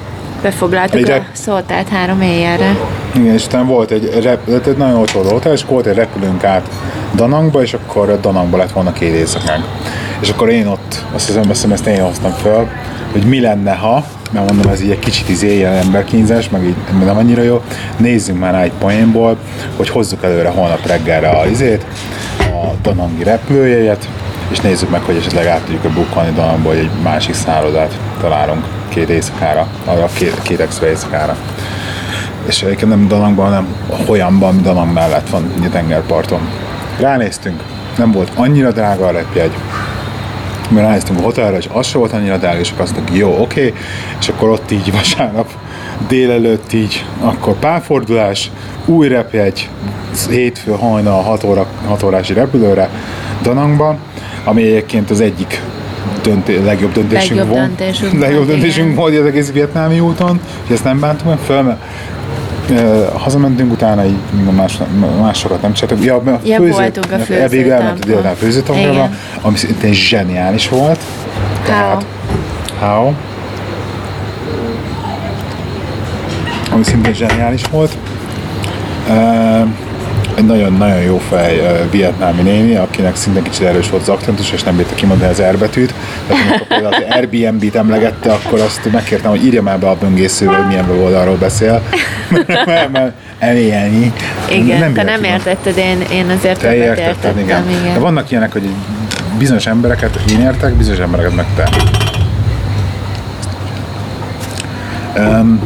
[0.43, 2.77] Befoglaltuk Egy a rep- szoltált három éjjelre.
[3.15, 6.69] igen, és utána volt egy, rep, egy nagyon olcsó hotel, és volt egy repülőnk át
[7.15, 9.65] Danangba, és akkor Danangba lett volna két éjszakánk.
[10.21, 12.67] És akkor én ott, azt hiszem, azt hiszem ezt én hoztam föl,
[13.13, 16.75] hogy mi lenne, ha, mert mondom, ez így egy kicsit izé, ilyen emberkínzás, meg így
[17.05, 17.63] nem annyira jó,
[17.97, 19.37] nézzünk már egy poénból,
[19.77, 21.85] hogy hozzuk előre holnap reggelre a izét,
[22.39, 24.09] a Danangi repülőjegyet,
[24.49, 29.09] és nézzük meg, hogy esetleg át tudjuk bukkolni Danangból, hogy egy másik szállodát találunk két
[29.09, 31.37] éjszakára, arra két, két extra éjszakára.
[32.47, 33.75] És egyébként nem Danangban, hanem
[34.07, 36.41] Hoyanban, ami Danang mellett van, a tengerparton.
[36.99, 37.63] Ránéztünk,
[37.97, 39.53] nem volt annyira drága a repjegy,
[40.71, 43.41] mi ránéztünk a hotelre, és az se volt annyira drága, és akkor azt mondtuk, jó,
[43.41, 43.75] oké,
[44.21, 45.51] és akkor ott így vasárnap
[46.09, 48.51] délelőtt így, akkor párfordulás,
[48.85, 49.69] új repjegy,
[50.29, 52.91] hétfő hajnal 6, óra, 6 órási repülőre
[53.43, 53.99] Danangban,
[54.47, 55.61] ami egyébként az egyik
[56.23, 57.67] dönté, legjobb döntésünk Legjobb volt.
[57.67, 58.95] döntésünk legjobb volt, döntésünk igen.
[58.97, 61.77] volt az egész vietnámi úton, és ezt nem bántuk meg föl,
[62.71, 64.17] Uh, hazamentünk utána, így
[64.57, 64.79] más,
[65.21, 66.05] másokat nem csináltuk.
[66.05, 68.07] Ja, a Ja, voltunk a Végül elmentünk főzőtáborban.
[68.07, 68.35] délután a
[68.91, 69.19] Igen.
[69.41, 71.01] ami szintén zseniális volt.
[71.67, 71.99] How?
[72.81, 73.13] How?
[76.73, 77.97] Ami szintén zseniális volt.
[79.09, 79.46] Uh,
[80.37, 84.63] egy nagyon-nagyon jó fej uh, vietnámi néni, akinek szinte kicsit erős volt az akcentus, és
[84.63, 85.95] nem bírta kimondani az R betűt.
[86.27, 90.57] Tehát amikor például az Airbnb-t emlegette, akkor azt megkértem, hogy írja már be a böngészőbe,
[90.57, 91.83] hogy milyen weboldalról beszél.
[92.67, 94.13] mert, mert elélni.
[94.51, 95.27] Igen, te bírta nem kimondani.
[95.29, 97.69] értetted, én, én azért Te értetted, értettem, igen.
[97.69, 97.93] igen.
[97.93, 98.69] De vannak ilyenek, hogy
[99.39, 101.69] bizonyos embereket én értek, bizonyos embereket meg te.
[105.19, 105.61] Um,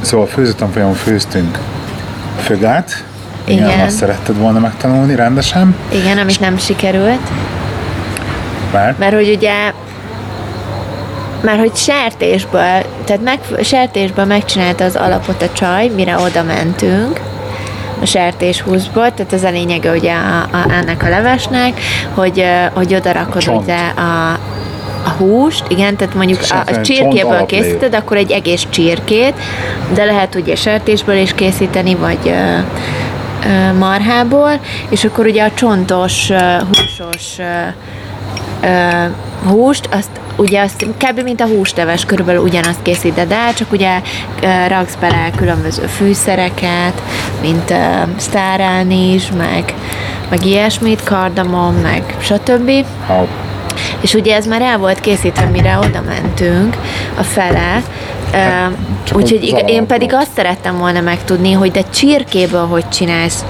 [0.00, 1.58] szóval főzőtanfolyamon főztünk
[2.40, 3.04] fögát.
[3.44, 3.68] Igen.
[3.68, 3.86] Igen.
[3.86, 5.76] azt szeretted volna megtanulni rendesen.
[5.88, 7.30] Igen, amit nem sikerült.
[8.72, 9.72] Mert Mert hogy ugye
[11.42, 17.20] mert hogy sertésből, tehát meg, sertésből megcsinálta az alapot a csaj, mire oda mentünk
[18.02, 21.80] a sertéshúsból, tehát ez a lényege ugye a, a, ennek a levesnek,
[22.14, 23.62] hogy, hogy oda rakod Csont.
[23.62, 24.38] ugye a,
[25.04, 29.34] a húst, igen, tehát mondjuk a, a csirkéből készíted, akkor egy egész csirkét,
[29.94, 32.34] de lehet ugye sertésből is készíteni, vagy
[33.78, 36.30] marhából, és akkor ugye a csontos,
[36.68, 37.38] húsos
[39.46, 41.20] húst, azt ugye azt kb.
[41.22, 44.00] mint a hústeves, körülbelül ugyanazt készíted el, csak ugye
[44.68, 47.02] raksz bele különböző fűszereket,
[47.40, 47.74] mint ö,
[48.16, 49.74] sztáránis, meg,
[50.30, 52.70] meg ilyesmit, kardamom, meg stb.
[54.00, 56.76] És ugye ez már el volt készítve, mire oda mentünk,
[57.18, 57.82] a fele.
[58.32, 58.72] Hát,
[59.04, 63.44] csak Úgyhogy én pedig azt szerettem volna megtudni, hogy de csirkéből hogy csinálsz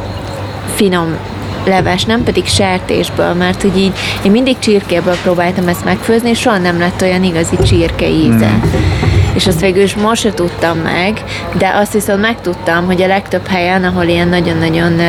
[0.74, 1.16] finom
[1.64, 3.92] leves, nem pedig sertésből, mert hogy így
[4.24, 8.48] én mindig csirkéből próbáltam ezt megfőzni, és soha nem lett olyan igazi csirke íze.
[8.48, 9.21] Hmm.
[9.34, 11.24] És azt végül is most se tudtam meg,
[11.58, 15.00] de azt viszont megtudtam, hogy a legtöbb helyen, ahol ilyen nagyon-nagyon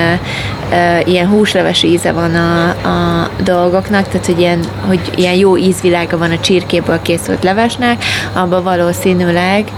[1.05, 6.31] ilyen húsleves íze van a, a dolgoknak, tehát hogy ilyen, hogy ilyen jó ízvilága van
[6.31, 9.71] a csirkéből készült levesnek, abban valószínűleg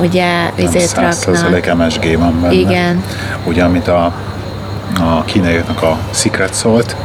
[0.00, 0.26] ugye
[0.58, 1.86] 100% raknak.
[1.86, 2.54] MSG van benne.
[2.54, 3.04] Igen.
[3.44, 4.04] Ugye, amit a,
[5.00, 6.96] a kínaiaknak a Secret Salt,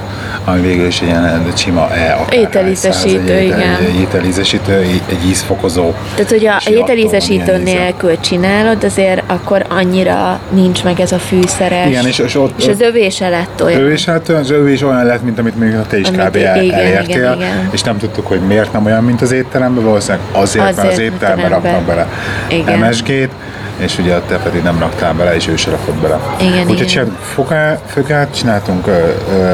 [0.49, 3.77] ami végül is egy ilyen sima E akár Ételízesítő, igen.
[4.01, 5.91] Ételízesítő, egy, ízfokozó.
[6.15, 11.88] Tehát, hogy a ételízesítő nélkül csinálod, azért akkor annyira nincs meg ez a fűszeres.
[11.88, 13.79] Igen, és- és ott- és az övé se lett olyan.
[13.81, 16.36] Ő is, hát az ő is olyan lett, mint amit még te is kb.
[16.36, 17.69] El, igen, elértél, igen, igen.
[17.71, 20.99] és nem tudtuk, hogy miért nem olyan, mint az étteremben, valószínűleg azért, azért mert az
[20.99, 22.07] étteremben raknak bele
[22.49, 22.79] Igen.
[22.79, 23.29] MSG-t,
[23.77, 26.19] és ugye te pedig nem raktál bele, és ő se rakott bele.
[26.41, 26.88] Igen, Úgyhogy igen.
[26.88, 28.91] csináltunk fogá- fogát, csináltunk ö,
[29.31, 29.53] ö,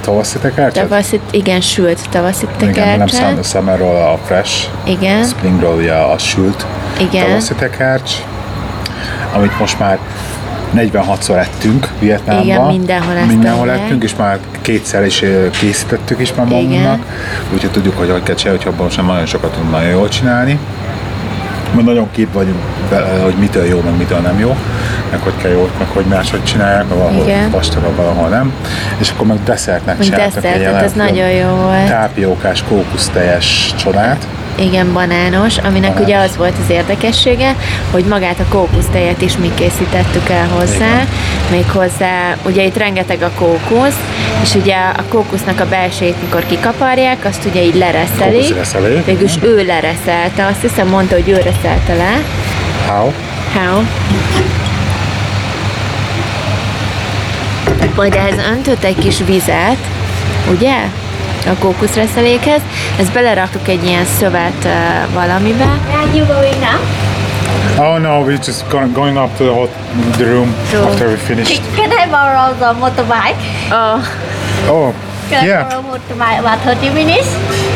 [0.00, 0.82] tavaszi tekercset.
[0.88, 3.20] Tavaszit, igen, sült tavaszit Igen, nem tekercset.
[3.20, 5.24] Sum- Summer roll a fresh, Igen.
[5.24, 6.66] Spring roll ugye a sült
[7.00, 7.26] Igen.
[7.26, 8.10] tavaszi tekercs,
[9.34, 9.98] amit most már
[10.74, 12.44] 46-szor ettünk Vietnámban.
[12.44, 17.00] Igen, mindenhol ezt Mindenhol ettünk, és már kétszer is ö, készítettük is már magunknak.
[17.54, 20.58] Úgyhogy tudjuk, hogy hogy kell csinálni, hogy abban már nagyon sokat tudunk nagyon jól csinálni.
[21.74, 22.58] Mert nagyon kép vagyunk,
[23.22, 24.56] hogy mitől jó, meg mitől nem jó,
[25.10, 27.50] meg hogy kell jó, meg hogy máshogy csinálják, meg valahol Igen.
[27.50, 28.52] vastagabb, valahol nem.
[28.98, 31.86] És akkor meg desszertnek Meg csináltak desszert, egy ez nagyon jó volt.
[31.86, 34.26] tápiókás, kókusztejes csodát.
[34.58, 36.00] Igen, banános, aminek Banános.
[36.08, 37.54] ugye az volt az érdekessége,
[37.90, 41.06] hogy magát a kókusztejet is mi készítettük el hozzá, Igen.
[41.50, 43.96] méghozzá, ugye itt rengeteg a kókusz,
[44.42, 48.54] és ugye a kókusznak a belsejét, mikor kikaparják, azt ugye így lereszelik.
[49.04, 52.12] Végülis ő lereszelte, azt hiszem mondta, hogy ő reszelte le.
[52.88, 53.10] How?
[53.54, 53.82] How?
[57.94, 59.76] Majd ehhez öntött egy kis vizet,
[60.50, 60.74] ugye?
[61.46, 62.60] A kókuszreszelékhez.
[62.98, 64.70] Ezt beleraktuk egy ilyen szövet uh,
[65.14, 65.64] valamibe.
[65.64, 66.80] Where are you going now?
[67.78, 69.70] Oh no, we're just going, going up to the, hot,
[70.16, 71.60] the room So- after we finished.
[71.76, 73.36] Can I borrow the motorbike?
[73.70, 74.00] Oh,
[74.68, 74.92] Oh,
[75.30, 75.68] Can I yeah.
[75.68, 77.28] borrow motorbike about 30 minutes?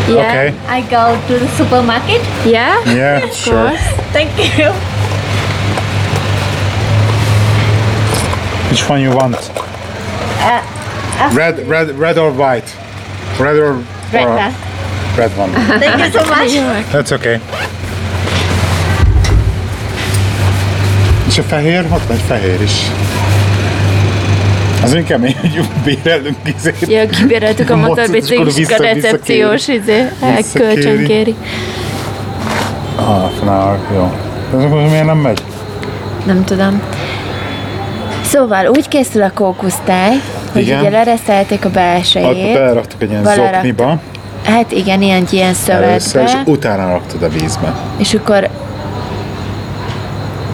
[0.09, 0.19] yeah.
[0.19, 0.55] Okay.
[0.69, 2.21] I go to the supermarket.
[2.45, 2.95] Yeah?
[2.95, 3.69] Yeah, sure.
[3.69, 3.81] course.
[4.13, 4.73] Thank you.
[8.71, 9.37] Which one you want?
[11.29, 12.71] Red, red, red or white?
[13.39, 13.77] Red or
[14.13, 14.53] Red or one.
[15.17, 15.51] red one.
[15.79, 16.85] Thank you so much.
[16.93, 17.41] That's okay.
[21.29, 21.85] És a fehér?
[21.93, 22.73] Ott vagy fehér is.
[24.83, 26.87] Az inkább hogy bérelünk izét.
[26.89, 30.75] Ja, kibéreltük a akkor motorbiciklis, a recepciós izé, Visszakéri.
[30.75, 31.35] kölcsönkéri.
[32.97, 34.13] An hour, jó.
[34.51, 35.43] De ez most miért nem megy?
[36.27, 36.83] Nem tudom.
[38.25, 40.21] Szóval úgy készül a kókusztáj,
[40.53, 40.81] hogy Igen.
[40.81, 42.53] ugye lereszelték a belsejét.
[42.53, 43.55] beleraktuk egy ilyen Beleraktuk.
[43.55, 44.01] zokniba,
[44.45, 46.43] Hát igen, ilyen, ilyen először, és szövetbe.
[46.51, 47.75] utána raktad a vízbe.
[47.97, 48.49] És akkor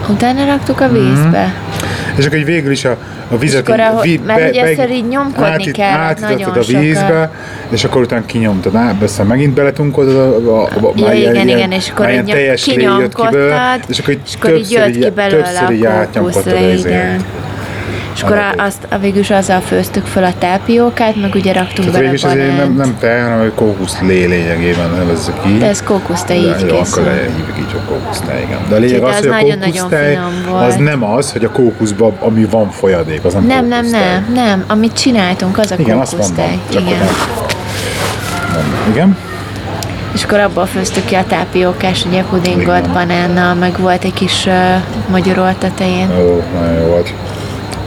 [0.09, 1.53] utána raktuk a vízbe.
[2.17, 2.97] És akkor végül is a,
[3.31, 6.57] a vizet akkor így ahol- vi- mert ugye egyszer így nyomkodni át- kellett átitettad nagyon
[6.57, 6.81] a sokat.
[6.81, 7.31] vízbe,
[7.69, 11.71] és akkor utána kinyomtad, á, aztán megint beletunkoltad, a, a, a, Ja, igen, ilyen- igen,
[11.71, 14.91] és akkor ilyen így teljes lé jött ki belőle, és akkor és akkor így jött
[14.99, 17.23] ki belőle többször így a átnyomkodtad igen.
[18.17, 21.87] És akkor a- azt a végül is azzal főztük fel a tápiókát, meg ugye raktunk
[21.87, 25.57] Tehát végül is azért nem, nem te, hanem hogy kókuszlé lényegében nevezzük így.
[25.59, 27.03] De ez kókusztej így készül.
[27.03, 28.57] akkor hívjuk így a kókusztej, igen.
[28.69, 30.19] De a lényeg az, az hogy a kókusztej
[30.67, 34.63] az nem az, hogy a kókuszban, ami van folyadék, az nem Nem, nem, nem, nem.
[34.67, 36.13] Amit csináltunk, az a Igen, mondom.
[36.13, 36.59] kókusztej.
[36.69, 36.83] Igen.
[36.83, 37.07] nem.
[38.91, 39.17] Igen?
[40.13, 44.53] És akkor abból főztük ki a tápiókás ugye pudingot, banánnal, meg volt egy kis uh,
[45.09, 46.09] magyarol tetején.
[46.11, 47.13] Ó, nagyon jó volt.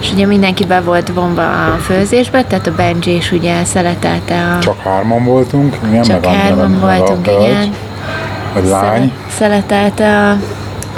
[0.00, 4.58] És ugye mindenki be volt vonva a főzésbe, tehát a Benji is ugye szeletelte a...
[4.58, 7.74] Csak hárman voltunk, igen, csak meg hárman meg voltunk, a igen.
[8.54, 9.12] Vagy lány.
[9.38, 10.30] Szeletelte a,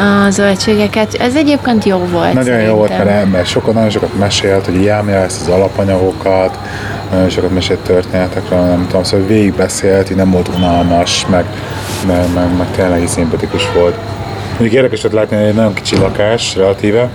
[0.03, 1.15] a zöldségeket.
[1.15, 3.15] Ez egyébként jó volt Nagyon jó volt, szerintem.
[3.17, 6.59] mert, mert sokat, nagyon sokat mesélt, hogy jámja ezt az alapanyagokat,
[7.11, 11.45] nagyon sokat mesélt történetekről, nem tudom, szóval végigbeszélt, így nem volt unalmas, meg,
[12.07, 13.95] meg, meg, meg tényleg szimpatikus volt.
[14.51, 17.09] Mondjuk érdekes volt látni, hogy egy nagyon kicsi lakás relatíve,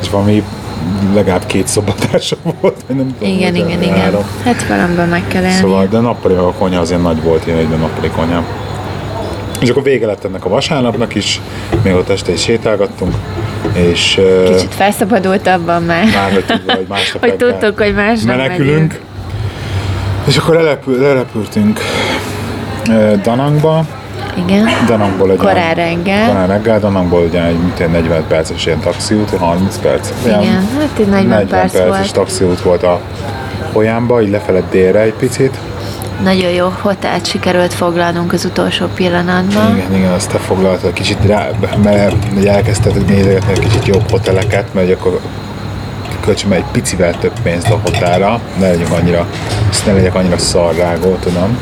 [0.00, 0.44] és valami
[1.14, 3.34] legalább két szobatársa volt, vagy nem tudom.
[3.34, 3.98] Igen, igen, igen.
[4.00, 4.22] három.
[4.44, 5.60] Hát valamiből meg kell elni.
[5.60, 8.42] Szóval, de nappali a konyha azért nagy volt, ilyen egyben nappali konyha.
[9.60, 11.40] És akkor vége lett ennek a vasárnapnak is,
[11.82, 13.14] még ott este is sétálgattunk,
[13.72, 16.04] és Kicsit felszabadultabban már.
[16.04, 18.76] már hogy tudva, hogy másnap hogy tudtuk, hogy másnap menekülünk.
[18.76, 19.00] megyünk.
[20.26, 20.56] És akkor
[22.88, 23.84] ö, Danangba,
[24.44, 24.66] Igen.
[24.86, 26.28] Danangból egy Korán reggel.
[26.28, 30.10] Korán reggel, Danangból ugye egy mint egy 40 perces ilyen taxiút, 30 perc.
[30.26, 32.12] Igen, hát egy 40 perc perces volt.
[32.12, 33.00] taxiút volt a
[33.72, 35.58] Olyánba, így lefelé délre egy picit.
[36.22, 39.76] Nagyon jó hotelt sikerült foglalnunk az utolsó pillanatban.
[39.76, 41.48] Igen, igen, azt te foglaltad kicsit rá,
[41.82, 42.14] mert
[42.46, 45.20] elkezdted nézegetni egy kicsit jobb hoteleket, mert akkor
[46.28, 49.26] kölcsön egy picivel több pénzt a hotelra, ne legyünk annyira,
[49.86, 51.58] ne legyek annyira szarrágó, tudom.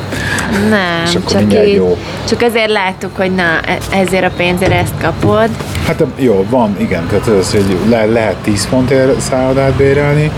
[0.69, 1.99] Nem, És akkor csak, így, jó.
[2.29, 5.49] csak azért láttuk, hogy na, e- ezért a pénzért ezt kapod.
[5.87, 10.31] Hát jó, van, igen, tehát az, hogy le, lehet 10 fontért szállodát bérelni,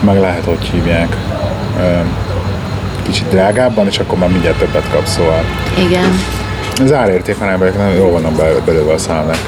[0.00, 1.16] meg lehet, hogy hívják,
[3.02, 5.44] kicsit drágábban, és akkor már mindjárt többet kapsz, szóval
[5.78, 6.20] Igen.
[6.82, 9.38] az árérték arányban nagyon jól vannak belőle a szállnak.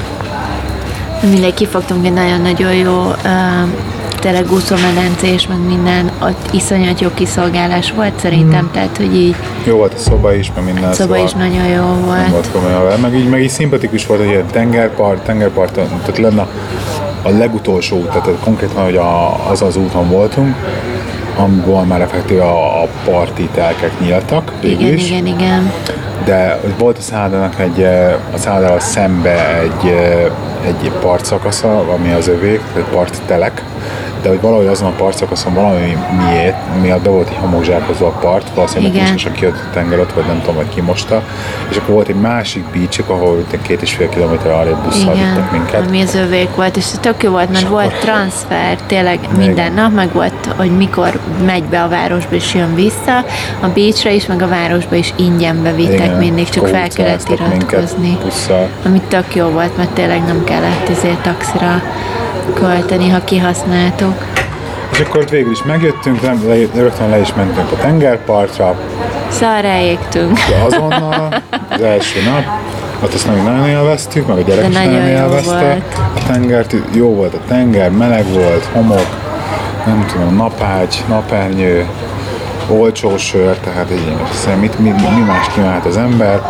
[1.29, 3.69] Mindegy, kifogtunk egy nagyon-nagyon jó uh,
[4.21, 9.93] tényleg úszómedencés, meg minden, ott iszonyat jó kiszolgálás volt szerintem, tehát hogy így Jó volt
[9.93, 12.29] a szoba is, meg minden, a szoba szóval is nagyon jó nem volt.
[12.29, 12.99] volt komolyan.
[12.99, 16.47] Meg így, meg így szimpatikus volt, hogy ilyen tengerpart, tengerparton, tehát lenne
[17.21, 20.55] a legutolsó út, tehát konkrétan, hogy a, az az úton voltunk,
[21.35, 25.09] amiből már effektíve a, a parti telkek nyíltak Igen, is.
[25.09, 25.71] igen, igen.
[26.25, 30.25] de volt a szállodának egy, eh, a szállodával szembe egy, eh,
[30.67, 33.63] egy partszakasza, ami az övék, egy parttelek,
[34.21, 38.47] de hogy valahogy azon a partszakaszon valami miért, miatt be volt így homokzsákozva a part,
[38.55, 39.11] valószínűleg Igen.
[39.11, 41.21] most kijött a tenger ott, vagy nem tudom, vagy ki mosta,
[41.69, 45.87] és akkor volt egy másik beach ahol két és fél kilométer arrébb busszal vittek minket.
[45.87, 49.73] ami az övék volt, és tök jó volt, mert És volt akkor- transfer tényleg minden
[49.73, 53.17] nap, meg volt, hogy mikor megy be a városba és jön vissza,
[53.59, 58.17] a beachre is, meg a városba is ingyen bevittek Igen, mindig, csak fel kellett iratkozni.
[58.23, 58.67] busszal.
[58.85, 61.81] Ami tök jó volt, mert tényleg nem kellett ezért taxira
[62.53, 64.25] költeni, ha kihasználtuk.
[64.91, 68.75] És akkor végül is megjöttünk, nem, le, rögtön le is mentünk a tengerpartra,
[69.31, 70.39] Szóval ráégtünk.
[70.49, 72.43] De azonnal, az első nap,
[73.03, 75.83] ott azt még nagyon élveztük, meg a gyerek is nagyon élvezte.
[76.15, 79.05] A tengert, jó volt a tenger, meleg volt, homok,
[79.85, 81.87] nem tudom, napágy, napernyő,
[82.67, 83.91] olcsó sör, tehát
[84.31, 86.41] aztán mit, mi, mi más kívánt az ember.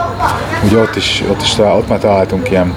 [0.63, 2.73] Ugye ott is, ott is ott már találtunk ilyen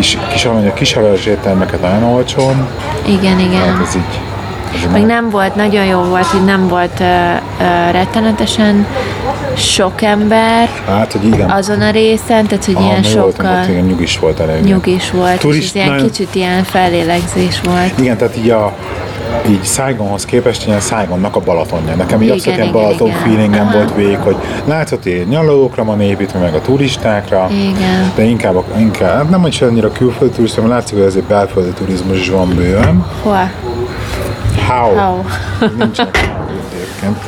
[0.00, 2.66] kis, kis, kis, kis haveros éttermeket nagyon olcsón,
[3.06, 3.82] Igen, hát igen.
[3.86, 4.20] ez így,
[4.74, 8.86] ez Meg nem volt, nagyon jó volt, hogy nem volt uh, uh, rettenetesen
[9.56, 11.50] sok ember Hát, hogy igen.
[11.50, 14.62] azon a részen, tehát hogy Aha, ilyen voltunk sokkal ott, igen, nyugis volt elég.
[14.64, 17.98] nyugis volt, és Turist- ez ilyen nagyon- kicsit ilyen fellélegzés volt.
[17.98, 18.72] Igen, tehát így a
[19.48, 21.94] így Saigonhoz képest ilyen Saigonnak a Balatonja.
[21.94, 23.20] Nekem így abszolút ilyen Balaton igen.
[23.20, 23.76] feelingem Aha.
[23.76, 28.12] volt végig, hogy látszott, hogy nyalókra van építve, meg a turistákra, Igen.
[28.14, 31.70] de inkább, a- inkább hát nem is annyira külföldi turista, mert látszik, hogy azért belföldi
[31.70, 33.06] turizmus is van bőven.
[33.22, 33.50] Hol?
[34.68, 34.94] How?
[34.96, 35.22] How?
[35.78, 36.30] Nincsenek
[36.74, 37.18] egyébként.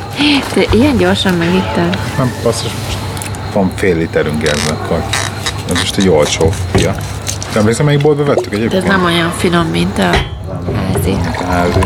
[0.53, 1.89] Te ilyen gyorsan megittem.
[2.17, 2.97] Nem, basszus, most
[3.53, 5.03] van fél literünk ebben, akkor
[5.71, 6.91] ez most egy olcsó fia.
[7.53, 8.87] Nem emlékszem, melyik boltba vettük De ez egyébként?
[8.87, 10.09] nem olyan finom, mint a
[11.03, 11.17] házi.
[11.39, 11.79] A házi.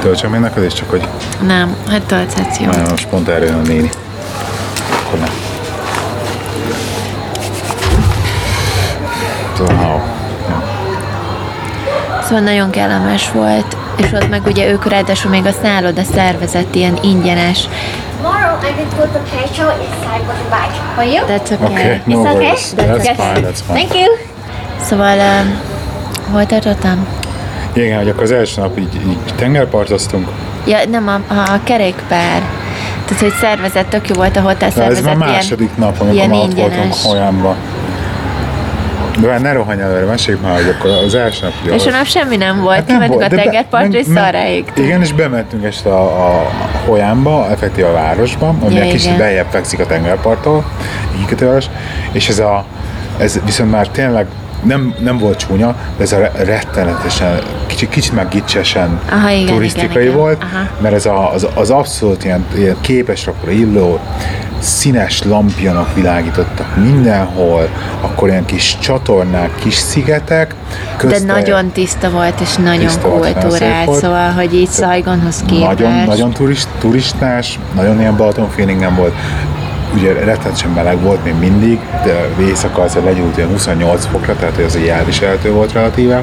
[0.00, 1.08] Töltsem még neked is, csak hogy
[1.46, 2.66] Nem, hát tölthetsz, jó.
[2.66, 3.90] Már most pont erre jön a néni.
[5.06, 5.30] Akkor nem.
[9.58, 10.00] Wow.
[12.22, 16.98] Szóval nagyon kellemes volt, és ott meg ugye ők ráadásul még a szálloda szervezett ilyen
[17.02, 17.68] ingyenes.
[18.22, 20.94] Tomorrow inside with the.
[20.94, 21.26] For you?
[21.26, 21.72] That's okay.
[21.72, 22.54] Okay, no It's okay?
[22.86, 23.14] That's, okay.
[23.14, 23.78] fine, that's fine.
[23.78, 24.06] Thank you!
[24.82, 25.60] Szóval, um,
[26.32, 27.17] hol tartottam?
[27.84, 30.28] Igen, hogy akkor az első nap így, így tengerpartoztunk.
[30.66, 32.42] Ja, nem, a, a kerékpár.
[33.04, 35.04] Tehát, hogy szervezett, tök jó volt a hotel De ez szervezet.
[35.04, 36.94] már második nap, amikor ilyen már ott voltunk.
[37.02, 37.56] Holyánban.
[39.20, 41.74] De már ne rohanj előre, mesélj már, hogy akkor az első nap...
[41.74, 44.06] És a nap semmi nem volt, Hát nem a volt, be- tengerpartra, és
[44.48, 44.86] égtünk.
[44.86, 46.50] Igen, és bementünk este a, a
[46.86, 49.18] Holyánba, effektív a városba, ami Ja, egy kicsit igen.
[49.18, 50.64] bejebb fekszik a tengerparttól,
[51.18, 51.24] így
[52.12, 52.64] és ez a,
[53.18, 54.26] ez viszont már tényleg
[54.62, 59.54] nem, nem volt csúnya, de ez a re- rettenetesen, kicsit, kicsit már gicsesen Aha, igen,
[59.54, 60.16] turisztikai igen, igen.
[60.16, 60.66] volt, Aha.
[60.80, 64.00] mert ez a, az, az abszolút ilyen, ilyen képesrakra illó,
[64.60, 67.68] színes lampionok világítottak mindenhol,
[68.00, 70.54] akkor ilyen kis csatornák, kis szigetek,
[71.08, 74.00] De nagyon tiszta volt, és nagyon Tiszta kultúrált, volt.
[74.00, 75.66] szóval, hogy így Saigonhoz képest.
[75.66, 79.14] Nagyon, nagyon turist, turistás, nagyon ilyen Balaton feelingem volt.
[79.94, 84.64] Ugye rettenetesen meleg volt még mindig, de éjszaka azért legyúlt ilyen 28 fokra, tehát hogy
[84.64, 86.22] az egy elviselhető volt relatíve.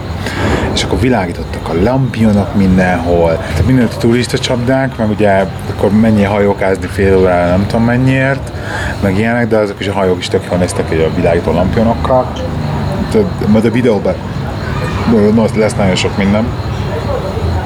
[0.73, 5.45] És akkor világítottak a lampionok mindenhol, tehát mindenütt turista csapdák, meg ugye
[5.75, 8.51] akkor mennyi hajókázni fél órára, nem tudom mennyiért,
[9.01, 12.31] meg ilyenek, de azok is a hajók is tök jól néztek, hogy a világító lampionokkal.
[13.11, 14.15] Tehát Majd a videóban
[15.55, 16.45] lesz nagyon sok minden,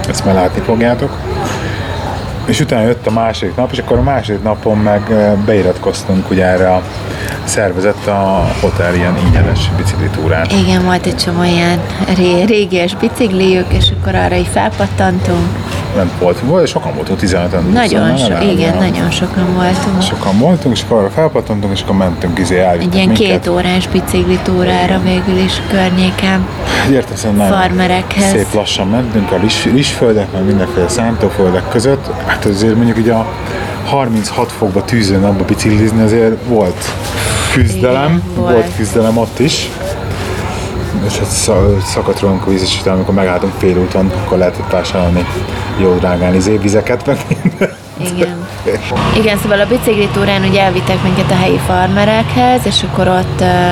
[0.10, 1.18] ezt már látni fogjátok.
[2.50, 5.02] És utána jött a második nap, és akkor a második napon meg
[5.46, 6.82] beiratkoztunk ugye erre a
[7.44, 10.48] szervezett a hotel ilyen ingyenes biciklitúrán.
[10.66, 11.80] Igen, volt egy csomó ilyen
[12.16, 15.48] ré- régies bicikliük, és akkor arra így felpattantunk.
[15.96, 17.72] Nem volt, volt sokan voltunk, 15-en.
[17.74, 18.80] Nagyon, so, legalább, igen, ja.
[18.80, 20.02] nagyon sokan voltunk.
[20.02, 23.28] Sokan voltunk, és akkor arra felpattantunk, és akkor mentünk izé Egy ilyen minket.
[23.28, 26.48] két órás biciklitúrára végül is környéken.
[26.92, 28.30] Értem, nagyon farmerekhez.
[28.30, 32.10] Szép lassan mentünk a rizs, rizsföldek, meg mindenféle szántóföldek között.
[32.40, 33.26] Hát azért mondjuk ugye a
[33.86, 36.86] 36 fokba tűző napba biciklizni azért volt
[37.54, 38.52] küzdelem, Igen, volt.
[38.54, 38.76] volt.
[38.76, 39.70] küzdelem ott is.
[41.08, 45.26] És hát sz- szakadt rólunk a víz, és utána, amikor megálltunk félúton, akkor lehetett vásárolni
[45.82, 47.18] jó drágán izé vizeket, meg.
[48.16, 48.48] Igen.
[49.20, 53.72] Igen, szóval a biciklitúrán ugye elvittek minket a helyi farmerekhez, és akkor ott ö,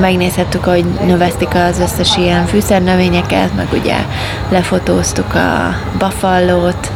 [0.00, 3.96] megnézhettük, hogy növesztik az összes ilyen fűszernövényeket, meg ugye
[4.48, 6.90] lefotóztuk a buffalót,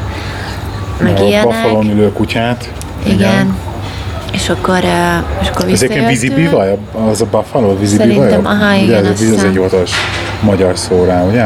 [1.03, 1.47] meg a ilyenek.
[1.47, 2.72] buffalon ülő kutyát.
[3.07, 3.57] Igen.
[4.32, 6.78] És akkor, ö, és akkor Ez egyébként vízi bivaj?
[7.11, 9.51] Az a buffalo vízi Szerintem, aha, Ugye, igen, ez, azt ez egy hiszem.
[9.51, 9.90] hivatalos
[10.40, 11.45] magyar szó rá, ugye?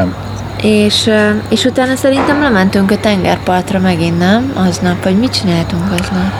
[0.61, 4.53] És, ö, és utána szerintem lementünk a tengerpartra megint, nem?
[4.67, 6.31] Aznap, vagy mit csináltunk aznap?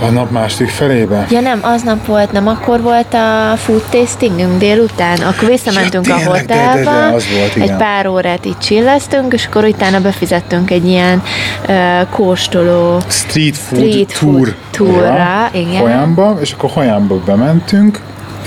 [0.00, 1.26] A nap második felébe?
[1.30, 6.18] Ja nem, aznap volt, nem akkor volt a food tastingünk délután, akkor visszamentünk Ja, a
[6.18, 7.68] tényleg, de- de- de hotelba, az volt, igen.
[7.70, 11.22] egy pár órát itt chilleztünk, és akkor utána befizettünk egy ilyen
[11.68, 15.80] uh, kóstoló Street food, Street food tour tourra, igen.
[15.80, 18.00] Holyánba, és akkor Holyánba bementünk,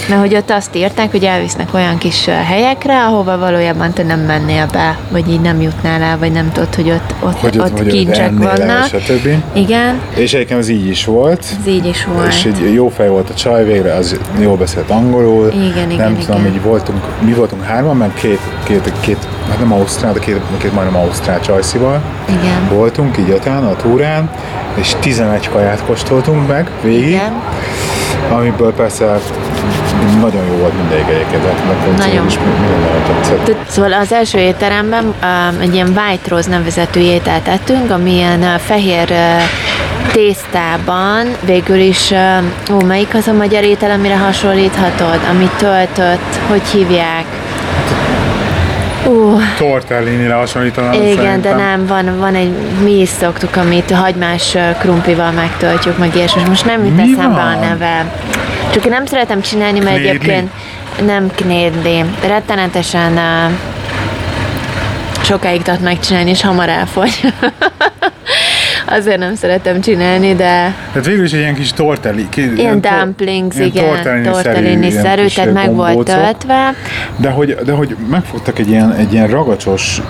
[0.09, 4.67] Mert hogy ott azt írták, hogy elvisznek olyan kis helyekre, ahova valójában te nem mennél
[4.71, 7.87] be, vagy így nem jutnál el, vagy nem tudod, hogy ott, ott, hogy ott, ott
[7.87, 8.85] kincsek vannak.
[8.85, 9.27] stb.
[9.53, 11.45] Igen, És egyébként ez így is volt.
[11.59, 12.27] ez így is volt.
[12.27, 15.51] És egy jó fej volt a csaj végre, az jól beszélt angolul.
[15.53, 16.53] Igen, igen, Nem tudom, igen.
[16.53, 19.17] így voltunk, mi voltunk hárman, meg két, két, két
[19.49, 22.01] hát nem ausztrál, de két, két majdnem ausztrál csajszival.
[22.29, 22.69] Igen.
[22.77, 24.29] Voltunk így öten a túrán,
[24.75, 27.07] és 11 kaját kóstoltunk meg végig.
[27.07, 27.33] Igen.
[28.31, 29.19] Amiből persze
[30.21, 32.25] nagyon jó volt mindegyik egyébként, tehát nekem Nagyon.
[32.27, 33.55] is minden tetszett.
[33.67, 38.53] Szóval az első étteremben um, egy ilyen White Rose nevezetű ételt ettünk, ami ilyen uh,
[38.55, 39.17] fehér uh,
[40.11, 46.61] tésztában végül is, uh, ó, melyik az a magyar étel, amire hasonlíthatod, amit töltött, hogy
[46.71, 47.25] hívják?
[49.07, 51.41] Ú, Tortellinire hasonlítanám igen, szerintem.
[51.41, 52.51] de nem, van, van egy,
[52.83, 56.41] mi is szoktuk, amit hagymás ö, krumplival megtöltjük, meg ilyesmi.
[56.47, 58.05] Most nem jut eszembe a neve.
[58.71, 60.09] Csak én nem szeretem csinálni, mert Knédli?
[60.09, 60.51] egyébként
[61.05, 62.03] nem knédli.
[62.27, 63.51] Rettenetesen uh,
[65.23, 67.19] sokáig tart megcsinálni, és hamar elfogy.
[68.97, 72.29] Azért nem szeretem csinálni, de Tehát végül is egy ilyen kis tortelli.
[72.29, 76.73] Ki, ilyen dumplings, igen, tortellini-szerű, ilyen tehát meg volt töltve.
[77.15, 80.01] De hogy, de hogy megfogtak egy ilyen, egy ilyen ragacsos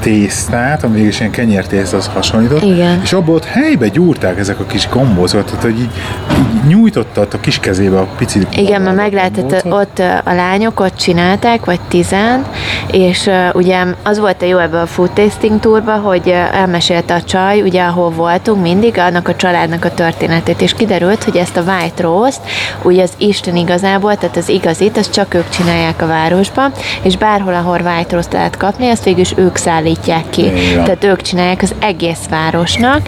[0.00, 3.00] tésztát, ami is ilyen kenyértészthoz hasonlított, Igen.
[3.02, 5.90] és abból ott helybe gyúrták ezek a kis gombózok, tehát hogy így,
[6.30, 10.80] így nyújtotta ott a kis kezébe a pici Igen, mert meg lehetett, ott a lányok
[10.80, 12.46] ott csinálták, vagy tizen,
[12.90, 17.14] és ö, ugye az volt a jó ebbe a food tasting tourba, hogy ö, elmesélte
[17.14, 21.56] a csaj, ugye ahol voltunk mindig, annak a családnak a történetét, és kiderült, hogy ezt
[21.56, 22.40] a white roast,
[22.82, 27.54] ugye az Isten igazából, tehát az igazit, azt csak ők csinálják a városban, és bárhol,
[27.54, 30.44] ahol white roast lehet kapni, azt végül is ők szállítják ki.
[30.44, 30.84] Igen.
[30.84, 33.00] Tehát ők csinálják az egész városnak,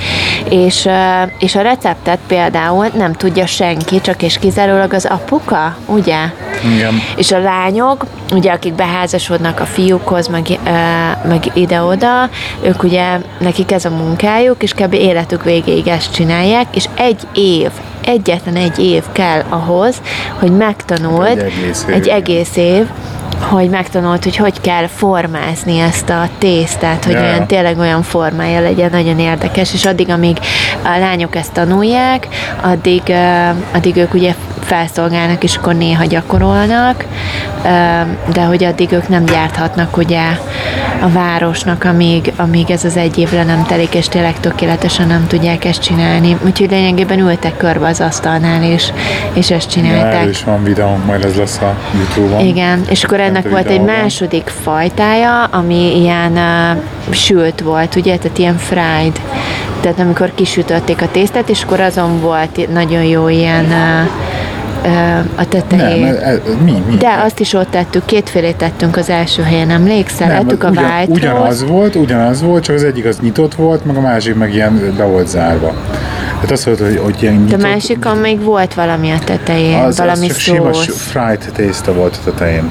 [0.48, 6.18] és, ö, és a receptet például nem tudja senki, csak és kizárólag az apuka, ugye?
[6.74, 6.94] Igen.
[7.16, 10.70] És a lányok, ugye akik beházasodnak a fiúkhoz, meg, ö,
[11.28, 12.28] meg ide-oda,
[12.62, 14.92] ők ugye, nekik ez a munkájuk, és kb.
[14.92, 17.70] életük végéig ezt csinálják, és egy év,
[18.04, 20.00] egyetlen egy év kell ahhoz,
[20.38, 22.86] hogy megtanuld, Egy egész év, egy egész év,
[23.40, 27.20] hogy megtanult, hogy hogy kell formázni ezt a tésztát, hogy ja.
[27.20, 30.38] olyan tényleg olyan formája legyen, nagyon érdekes, és addig, amíg
[30.82, 32.28] a lányok ezt tanulják,
[32.62, 33.02] addig,
[33.74, 37.04] addig ők ugye felszolgálnak, és akkor néha gyakorolnak,
[38.32, 40.22] de hogy addig ők nem gyárthatnak ugye
[41.04, 45.26] a városnak, amíg, amíg ez az egy év le nem telik, és tényleg tökéletesen nem
[45.26, 46.36] tudják ezt csinálni.
[46.44, 48.92] Úgyhogy lényegében ültek körbe az asztalnál, és,
[49.32, 50.14] és ezt Ja, csinálták.
[50.14, 52.46] erről is van videónk, majd ez lesz a Youtube-on.
[52.46, 58.38] Igen, és akkor ennek volt egy második fajtája, ami ilyen uh, sült volt, ugye, tehát
[58.38, 59.20] ilyen fried.
[59.80, 64.10] Tehát amikor kisütötték a tésztát, és akkor azon volt nagyon jó ilyen uh,
[64.84, 64.88] a
[65.36, 66.06] Nem, tetején.
[66.06, 66.96] ez, ez, mi, mi?
[66.96, 70.28] De azt is ott tettük, kétfélét tettünk az első helyen, emlékszel?
[70.28, 71.72] nem, Ettük a ugyan, white ugyanaz roast.
[71.72, 75.04] volt, ugyanaz volt, csak az egyik az nyitott volt, meg a másik meg ilyen be
[75.04, 75.74] volt zárva.
[76.34, 80.20] Tehát az volt, hogy, hogy ilyen nyitott, másikon még volt valami a tetején, az, valami
[80.28, 80.86] az csak sima szósz.
[81.10, 82.70] fried tészta volt a tetején.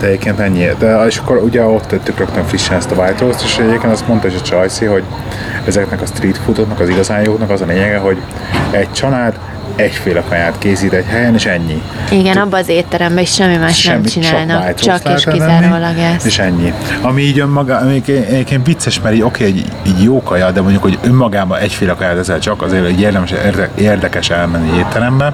[0.00, 0.66] De egyébként ennyi.
[0.78, 4.08] De és akkor ugye ott tettük rögtön frissen ezt a white roast, és egyébként azt
[4.08, 5.02] mondta is a Csajci, hogy
[5.66, 8.16] ezeknek a street foodoknak, az igazán jóknak az a lényege, hogy
[8.70, 9.38] egy család
[9.76, 11.82] egyféle kaját készít egy helyen, és ennyi.
[12.10, 16.26] Igen, abban az étteremben is semmi más nem csinálnak, white csak, roast és kizárólag ez.
[16.26, 16.72] És ennyi.
[17.00, 20.82] Ami így önmaga, ami egyébként vicces, mert így oké, így, így jó kaja, de mondjuk,
[20.82, 25.32] hogy önmagában egyféle kaját ezzel csak azért, hogy érdemes, érde- érdekes elmenni étterembe,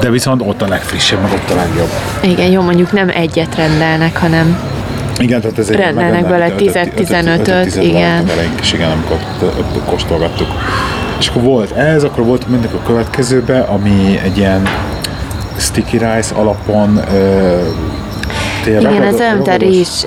[0.00, 1.90] de viszont ott a legfrissebb, meg ott a legjobb.
[2.20, 4.58] Igen, jó, mondjuk nem egyet rendelnek, hanem
[5.18, 8.16] Igen, tehát ez egy Rendelnek bele ötöt- 10-et, ötöt- ötöt- 15-öt, tized igen.
[8.16, 9.18] voltak eleink is, igen, amikor
[9.84, 10.48] kóstolgattuk.
[11.18, 14.62] És akkor volt ez, akkor volt mindig a következőbe, ami egy ilyen
[15.58, 17.58] sticky rice alapon ö,
[18.64, 20.04] tényleg Igen, ragad- ez olyan, mint a ragados- rizs,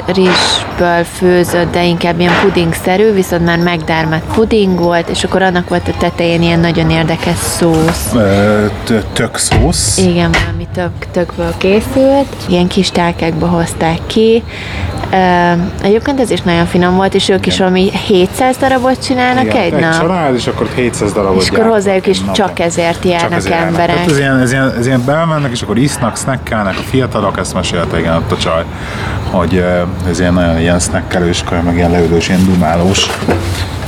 [0.77, 5.87] rizsből főzött, de inkább ilyen pudingszerű, viszont már megdármett puding volt, és akkor annak volt
[5.87, 8.13] a tetején ilyen nagyon érdekes szósz.
[9.13, 9.97] Tök szósz.
[9.97, 12.27] Igen, valami tök, tökből készült.
[12.47, 14.43] Ilyen kis tálkákba hozták ki.
[15.81, 19.73] Egyébként ez is nagyon finom volt, és ők is valami 700 darabot csinálnak Igen, egy
[19.73, 19.99] egy nap.
[19.99, 23.67] család, és akkor 700 darabot És akkor hozzájuk is csak ezért járnak ezért járnak.
[23.69, 23.95] emberek.
[23.95, 27.53] Tehát ez ilyen, ez, ilyen, ez ilyen belmennek, és akkor isznak, snackelnek a fiatalok, ezt
[27.53, 28.63] mesélte igen ott a csaj,
[29.31, 29.63] hogy
[30.09, 33.07] ez ilyen nagyon ilyen snackelős, kaja, meg ilyen leülős, ilyen dumálós.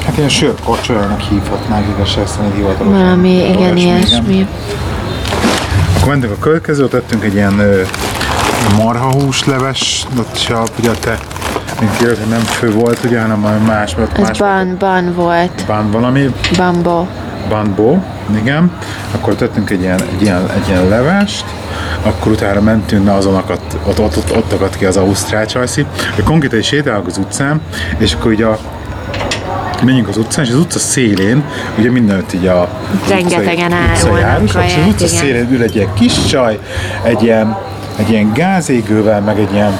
[0.06, 3.02] Hát ilyen sört kocsolyának hívhatnánk igazság szerint hivatalosan.
[3.02, 4.48] Valami, igen, ilyesmi.
[5.96, 7.82] Akkor mentünk a következő, tettünk egy ilyen ö,
[8.78, 10.06] marhahúsleves,
[10.36, 11.18] se, ugye te
[11.80, 15.66] mint hogy nem fő volt, ugye, hanem más, mert Ez más ban, ban volt.
[15.66, 17.06] Van valami, Bambo.
[17.50, 17.98] Bambo,
[18.42, 18.72] igen.
[19.12, 21.46] Akkor tettünk egy ilyen, egy ilyen, egy ilyen levest,
[22.04, 25.86] akkor utána mentünk, na azonakat, ott, ott, ott, ott akadt ki az ausztrál csajszi.
[26.16, 27.62] hogy Konkrétan is sétálunk az utcán,
[27.98, 28.58] és akkor ugye a
[29.84, 31.44] menjünk az utcán, és az utca szélén,
[31.78, 32.70] ugye mindenütt így a
[33.08, 35.18] Rengetegen árulnak járosok, és az kaját, utca igen.
[35.18, 36.60] szélén ül egy ilyen kis csaj,
[37.04, 37.58] egy ilyen,
[37.96, 39.80] egy ilyen gázégővel, meg egy ilyen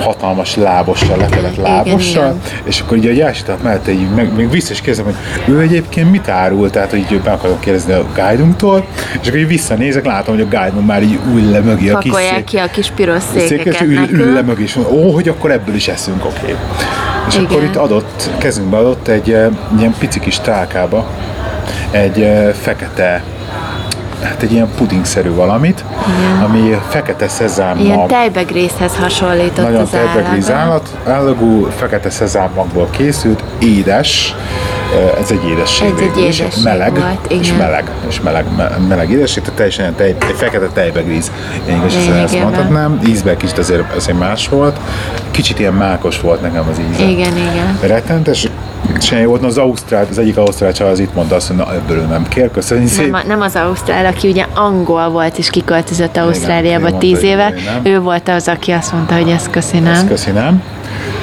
[0.00, 4.80] hatalmas lábossal, lefelett lábossal, és akkor ugye a jásítat mellett így meg, még vissza is
[4.80, 5.14] kérdezem, hogy
[5.54, 8.86] ő egyébként mit árul, tehát hogy így meg akarom kérdezni a guide-unktól,
[9.20, 12.12] és akkor így visszanézek, látom, hogy a guide már így ül le mögé a kis
[12.12, 15.28] szék, ki a kis piros székes, székeket ül, ül le mögé, és mondja, ó, hogy
[15.28, 16.54] akkor ebből is eszünk, oké.
[17.28, 17.46] És Igen.
[17.46, 21.06] akkor itt adott, kezünkbe adott egy eh, ilyen pici kis tálkába
[21.90, 23.22] egy eh, fekete
[24.22, 25.84] hát egy ilyen pudingszerű valamit,
[26.44, 30.54] ami fekete szezám Ilyen tejbegrészhez hasonlított nagyon az állaga.
[30.54, 34.34] állat, állagú, fekete szezámmagból készült, édes,
[35.20, 37.58] ez egy édesség Ez egy végül is, édesség meleg, volt, és igen.
[37.58, 41.30] meleg, és meleg, me- meleg édesség, tehát teljesen tej, egy fekete tejbegríz.
[41.68, 42.42] Én igaz, ezt Lényegében.
[42.42, 44.76] mondhatnám, ízben kicsit azért, azért más volt,
[45.30, 47.04] kicsit ilyen mákos volt nekem az íze.
[47.10, 47.78] Igen, igen.
[47.80, 48.48] Rettentes,
[49.00, 51.74] semmi volt, na az Ausztrál, az egyik Ausztrál csaj az itt mondta azt, hogy na
[51.74, 53.14] ebből nem kér, köszönjük Nem, szépen.
[53.20, 57.54] a- nem az Ausztrál, aki ugye angol volt és kiköltözött Ausztráliába mondta, tíz éve.
[57.82, 58.02] ő nem.
[58.02, 59.92] Volt az, aki azt mondta, hogy ezt köszi, nem?
[59.92, 60.30] Ezt köszi,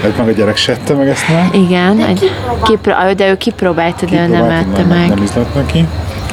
[0.04, 1.50] Mert meg a gyerek sette meg ezt már.
[1.52, 2.32] Igen, egy,
[2.64, 5.08] kipro- de ő kipróbálta, de ő nem ette meg.
[5.08, 5.88] Nem izlett neki.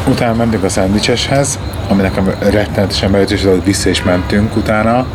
[0.08, 1.58] utána mentünk a szendvicseshez,
[1.88, 5.06] ami nekem rettenetesen bejött, és ott vissza is mentünk utána,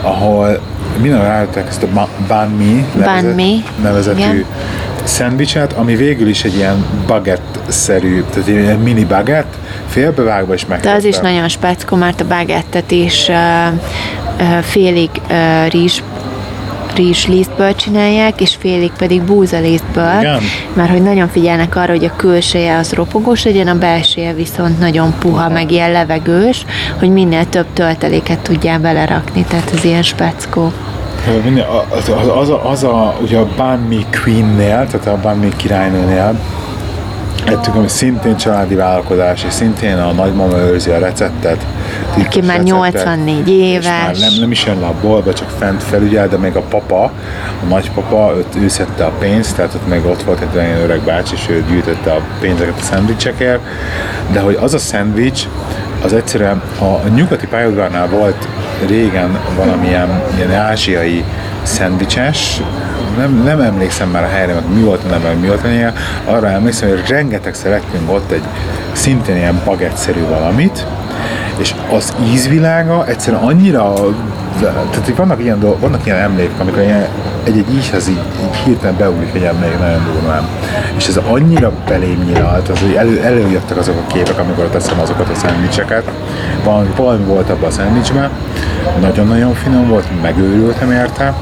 [0.00, 0.60] ahol
[1.00, 2.86] minden rájöttek ezt a ba- banh mi,
[3.34, 4.44] mi, nevezetű igen.
[5.04, 9.54] szendvicset, ami végül is egy ilyen bagett-szerű, tehát egy ilyen mini bagett,
[9.88, 13.36] félbevágva és De az is nagyon speckó, mert a bagettet is uh,
[14.40, 16.02] uh, félig uh, rizs
[16.96, 20.40] rizslisztből csinálják, és félig pedig búzalisztből, Igen?
[20.72, 25.14] mert hogy nagyon figyelnek arra, hogy a külseje az ropogós legyen, a belseje viszont nagyon
[25.18, 26.64] puha, meg ilyen levegős,
[26.98, 30.72] hogy minél több tölteléket tudjál belerakni, tehát ez ilyen speckó.
[31.44, 35.40] Minden, az, az, az, a, az a, ugye a Banh Mi Queen-nél, tehát a Banh
[35.40, 36.38] Mi királynőnél,
[37.44, 41.66] ettünk, ami szintén családi vállalkozás, és szintén a nagymama őrzi a receptet.
[42.18, 44.18] Aki már receptet, 84 és már éves.
[44.18, 47.02] nem, nem is jön le a boltba, csak fent felügyel, de még a papa,
[47.62, 51.00] a nagypapa, őt, ő szedte a pénzt, tehát ott még ott volt egy olyan öreg
[51.00, 53.60] bácsi, és ő gyűjtötte a pénzeket a szendvicsekért,
[54.32, 55.42] de hogy az a szendvics,
[56.04, 58.48] az egyszerűen a nyugati pályaudvarnál volt
[58.86, 61.24] régen valamilyen ilyen ázsiai
[61.62, 62.60] szendvicses,
[63.16, 65.92] nem, nem emlékszem már a helyre, meg mi volt a neve, mi volt a lényege,
[66.24, 68.44] arra emlékszem, hogy rengetegszer ettünk ott egy
[68.92, 70.86] szintén ilyen bagettszerű valamit,
[71.56, 73.94] és az ízvilága egyszerűen annyira,
[74.60, 77.06] tehát így vannak ilyen, dolgok, vannak ilyen emlékek, amikor ilyen,
[77.44, 80.48] egy-egy ízhez így, így hirtelen beugrik egy emlék nagyon durván.
[80.96, 85.28] És ez annyira belém nyílt, az, hogy elő, előjöttek azok a képek, amikor teszem azokat
[85.28, 86.10] a szendvicseket.
[86.64, 88.30] Valami, valami volt abban a szendvicsben,
[89.00, 91.34] nagyon-nagyon finom volt, megőrültem érte.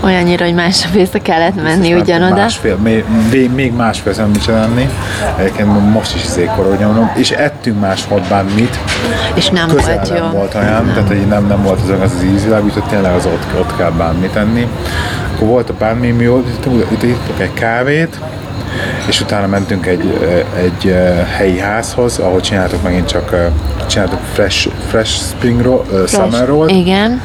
[0.00, 2.34] Olyannyira, hogy másnap vissza kellett menni Biztos ugyanoda.
[2.34, 3.04] Másfél, még,
[3.54, 4.88] még- másfél szendvicset enni.
[5.38, 6.22] Egyébként most is
[6.56, 7.10] korognyomom.
[7.16, 8.78] És ettünk máshol bármit.
[9.34, 10.28] És nem Közel volt nem jó.
[10.30, 13.76] volt olyan, tehát hogy nem, nem volt az az, ízvilág, úgyhogy tényleg az ott, ott
[13.76, 14.68] kell bármit enni.
[15.34, 18.20] Akkor volt a bármi, mi volt, itt, itt, itt egy kávét,
[19.06, 20.18] és utána mentünk egy,
[20.56, 23.46] egy eh, helyi házhoz, ahol csináltuk megint csak eh,
[23.86, 27.20] csináltuk fresh, fresh spring roll, uh, summer roll, Igen,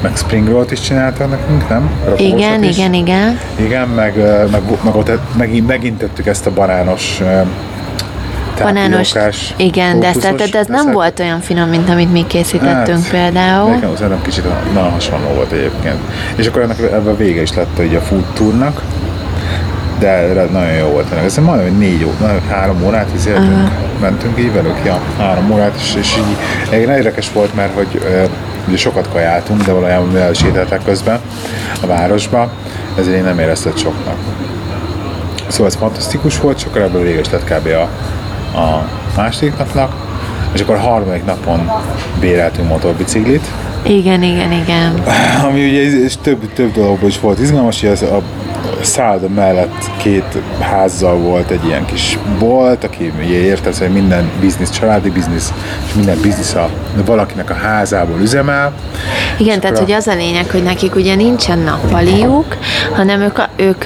[0.00, 1.90] meg spring rollt is csináltak nekünk, nem?
[2.04, 2.76] Rapogosat igen, is.
[2.76, 3.38] igen, igen.
[3.56, 4.16] Igen, meg,
[4.50, 7.22] meg, meg ott megint, megint tettük ezt a banános
[8.62, 9.14] Banános,
[9.56, 13.70] igen, de fókuszos szerinted ez nem volt olyan finom, mint amit mi készítettünk Hát, például.
[13.70, 15.98] Nekem szerintem kicsit nagyon hasonló volt egyébként.
[16.36, 18.82] És akkor ennek ebben vége is lett ugye a food tournak,
[19.98, 21.12] de nagyon jó volt.
[21.24, 23.70] Ez majdnem egy négy ó, na, három órát izéltünk,
[24.00, 26.36] mentünk így velük, ja, három órát, és, és így
[26.70, 28.00] egy nagyon érdekes volt, mert hogy
[28.68, 31.20] ugye sokat kajáltunk, de valójában mivel sétáltak közben
[31.82, 32.50] a városba,
[32.98, 34.16] ezért én nem éreztem soknak.
[35.48, 37.66] Szóval ez fantasztikus volt, akkor ebből vége is lett kb.
[37.66, 37.88] a,
[38.58, 39.92] a második napnak,
[40.52, 41.70] és akkor a harmadik napon
[42.20, 43.46] béreltünk motorbiciklit,
[43.82, 45.02] Igen, igen, igen.
[45.46, 48.22] ami ugye ez- több, több dologból is volt izgalmas, hogy ez a
[48.84, 55.10] szálloda mellett két házzal volt egy ilyen kis bolt, aki érted, hogy minden biznisz, családi
[55.10, 55.52] biznisz,
[55.86, 56.68] és minden biznisz a,
[57.06, 58.72] valakinek a házából üzemel.
[59.38, 62.56] Igen, tehát a- hogy az a lényeg, hogy nekik ugye nincsen nappaliuk,
[62.94, 63.84] hanem ők, a, ők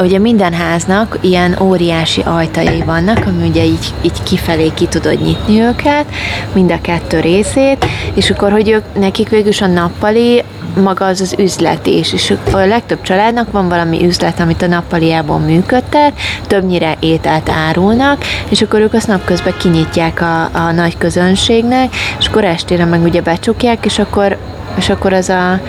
[0.00, 5.60] ugye minden háznak ilyen óriási ajtajai vannak, ami ugye így, így kifelé ki tudod nyitni
[5.60, 6.04] őket,
[6.52, 10.44] mind a kettő részét, és akkor, hogy ők, nekik végül a nappali
[10.80, 15.38] maga az az üzlet is, és a legtöbb családnak van valami üzlet, amit a nappaliából
[15.38, 16.12] működtet,
[16.46, 22.44] többnyire ételt árulnak, és akkor ők azt napközben kinyitják a, a nagy közönségnek, és akkor
[22.44, 24.36] estére meg ugye becsukják, és akkor
[24.76, 25.60] és akkor az, a,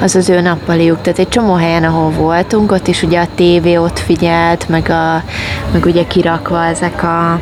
[0.00, 1.00] az az ő nappaliuk.
[1.00, 5.22] Tehát egy csomó helyen, ahol voltunk, ott is ugye a tévé ott figyelt, meg, a,
[5.72, 7.40] meg ugye kirakva ezek a,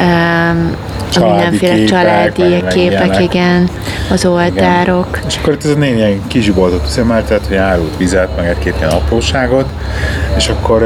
[0.00, 0.76] um,
[1.10, 3.22] Családi mindenféle képek, családi meg- meg képek, ilyenek.
[3.22, 3.68] igen,
[4.10, 5.18] az oltárok.
[5.26, 8.74] És akkor itt ez a néni ilyen kis boltot üzemeltet, hogy árult vizet, meg egy-két
[8.78, 9.66] ilyen apróságot,
[10.36, 10.82] és akkor,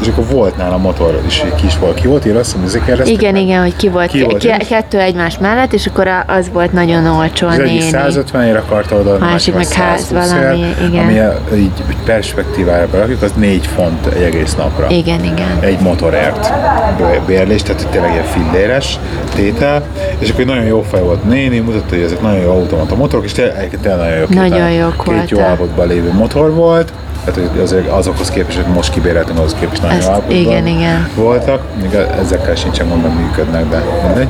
[0.00, 1.94] és akkor volt nála motor is, egy kis volt.
[2.00, 3.42] Ki volt írva, azt kérdeztek Igen, meg?
[3.42, 7.06] igen, hogy ki volt, Ki volt kettő egymás mellett, és akkor a- az volt nagyon
[7.06, 7.90] olcsó a Az egyik néni.
[7.90, 11.04] 150 ér akarta oda, a Másik meg ház 120 ér, valami, igen.
[11.04, 14.86] Ami a- így, így perspektívára berakjuk, az 4 font egy egész napra.
[14.90, 15.58] Igen, igen.
[15.60, 16.52] egy motorért
[16.98, 18.98] bé- bérlés, tehát tényleg ilyen filléres
[19.34, 19.82] tétel,
[20.18, 23.24] és akkor egy nagyon jó fej volt néni, mutatta, hogy ezek nagyon jó automata motorok,
[23.24, 26.92] és tényleg, tényleg nagyon jó Nagyon jók két jó állapotban lévő motor volt,
[27.24, 31.08] tehát azért azokhoz képest, hogy most kibéreltünk, azokhoz képest nagyon Ezt- igen, igen.
[31.14, 34.28] voltak, még ezekkel sincsen mert működnek, de mindegy.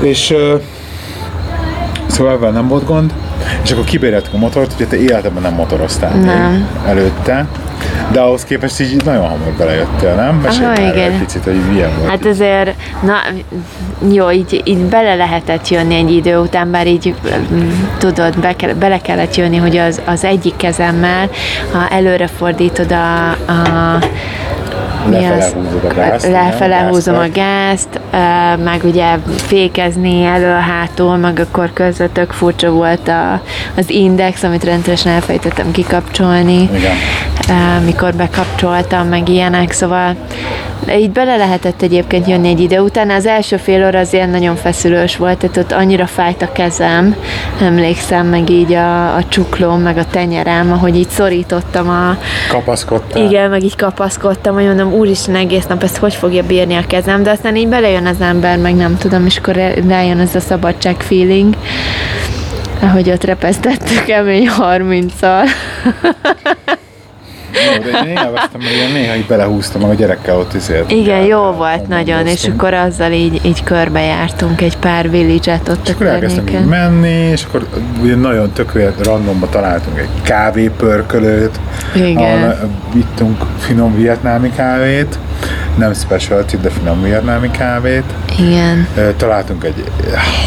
[0.00, 0.54] És ö,
[2.06, 3.12] Szóval ebben nem volt gond,
[3.62, 6.52] és akkor kibéreltük a motort, ugye te életedben nem motoroztál Nem.
[6.52, 7.46] még előtte,
[8.12, 10.34] de ahhoz képest így nagyon hamar belejöttél, nem?
[10.34, 11.12] Mesélj Aha, igen.
[11.12, 12.10] egy picit, hogy milyen volt.
[12.10, 13.14] Hát azért, na,
[14.12, 17.14] jó, így, így bele lehetett jönni egy idő után, bár így
[17.52, 21.28] mm, tudod, be kell, bele kellett jönni, hogy az, az egyik kezemmel,
[21.72, 23.98] ha előre fordítod a, a
[25.10, 25.52] Lefele az?
[25.52, 28.00] húzod a gázt, Lefele igen, húzom a gázt,
[28.64, 33.40] meg ugye fékezni elől, hátul, meg akkor között tök furcsa volt a,
[33.76, 36.68] az index, amit rendszeresen elfejtettem kikapcsolni.
[36.74, 36.94] Igen.
[37.84, 40.14] Mikor bekapcsoltam, meg ilyenek, szóval
[40.98, 43.10] így bele lehetett egyébként jönni egy idő után.
[43.10, 47.16] Az első fél óra azért nagyon feszülős volt, tehát ott annyira fájt a kezem,
[47.60, 52.16] emlékszem, meg így a, a csuklóm, meg a tenyerem, ahogy így szorítottam a,
[52.48, 53.24] Kapaszkodtál.
[53.24, 57.22] igen, meg így kapaszkodtam, hogy mondom, úristen, egész nap ezt hogy fogja bírni a kezem,
[57.22, 59.54] de aztán így belejön az ember, meg nem tudom, és akkor
[59.88, 61.56] rájön ez a szabadság feeling,
[62.80, 65.48] ahogy ott repesztettük kemény 30-al.
[67.56, 70.90] Én élveztem, mert ilyen néha így belehúztam, a gyerekkel ott izért.
[70.90, 75.90] Igen, jó volt nagyon, és akkor azzal így, így körbejártunk egy pár village-et ott És
[75.90, 77.66] a akkor elkezdtem így menni, és akkor
[78.02, 81.60] ugye nagyon tökélet randomba találtunk egy kávépörkölőt,
[81.94, 82.16] Igen.
[82.16, 85.18] ahol ittunk finom vietnámi kávét,
[85.76, 88.04] nem specialty, de finom vietnámi kávét.
[88.38, 88.86] Igen.
[88.96, 89.84] Ö, Találtunk egy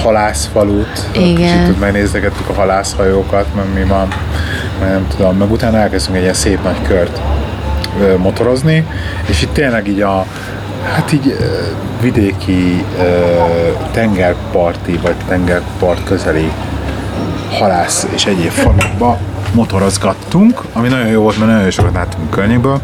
[0.04, 1.60] halászfalut, Igen.
[1.64, 4.08] kicsit megnézegettük a halászhajókat, meg mi van,
[4.80, 7.22] meg nem tudom, meg utána elkezdtünk egy ilyen szép nagy kört
[8.18, 8.86] motorozni,
[9.26, 10.26] és itt tényleg így a
[10.94, 11.38] hát így
[12.02, 12.86] vidéki
[13.92, 16.52] tengerparti, vagy tengerpart közeli
[17.52, 19.18] halász és egyéb falukba
[19.54, 22.80] motorozgattunk, ami nagyon jó volt, mert nagyon sokat láttunk környékből,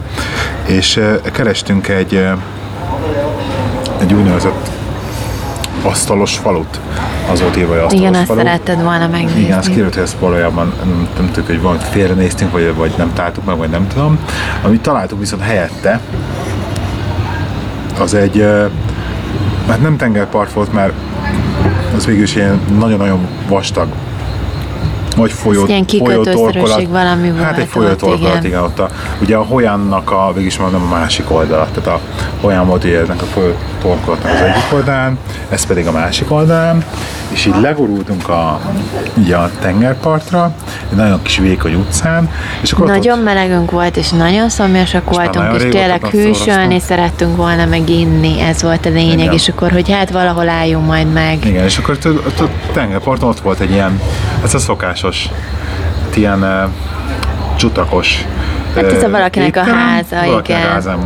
[0.66, 2.28] és kerestünk egy
[4.02, 4.75] egy úgynevezett
[5.86, 6.80] asztalos falut.
[7.32, 8.40] Az volt írva, hogy asztalos Igen, azt falu.
[8.40, 9.42] szeretted volna megnézni.
[9.42, 13.14] Igen, azt kiírott, hogy ezt valójában nem, nem tudjuk, hogy valamit félrenéztünk, vagy, vagy nem
[13.14, 14.20] találtuk meg, vagy nem tudom.
[14.62, 16.00] Amit találtuk viszont helyette,
[18.00, 18.46] az egy,
[19.68, 20.94] hát nem tengerpart volt, mert
[21.96, 23.88] az végül is ilyen nagyon-nagyon vastag
[25.16, 28.46] vagy folyó, ilyen kikötőszerűség valami Hát volt egy ott, folyótorkolat, igen.
[28.46, 28.64] igen.
[28.64, 28.90] ott a,
[29.22, 32.00] ugye a Hoyánnak a, végülis mondom, a másik oldala, tehát a
[32.42, 35.18] Hoyán volt ugye ennek a folyótorkolatnak az egyik oldalán,
[35.50, 36.84] ez pedig a másik oldalán,
[37.36, 38.60] és így legurultunk a,
[39.18, 40.56] így a tengerpartra,
[40.90, 42.30] egy nagyon kis vékony utcán,
[42.62, 47.36] és akkor ott Nagyon melegünk volt, és nagyon szomjasak már voltunk, és tényleg hűsölni szerettünk
[47.36, 49.34] volna, meg inni, ez volt a lényeg, Igen.
[49.34, 51.46] és akkor, hogy hát valahol álljunk majd meg.
[51.46, 54.00] Igen, és akkor ott, ott, ott tengerparton ott volt egy ilyen,
[54.44, 55.30] ez a szokásos,
[56.14, 56.70] ilyen uh,
[57.56, 58.26] csutakos
[58.76, 59.80] Hát ez a valakinek a étterem.
[59.80, 60.62] háza, valakinek igen.
[60.62, 61.00] a házán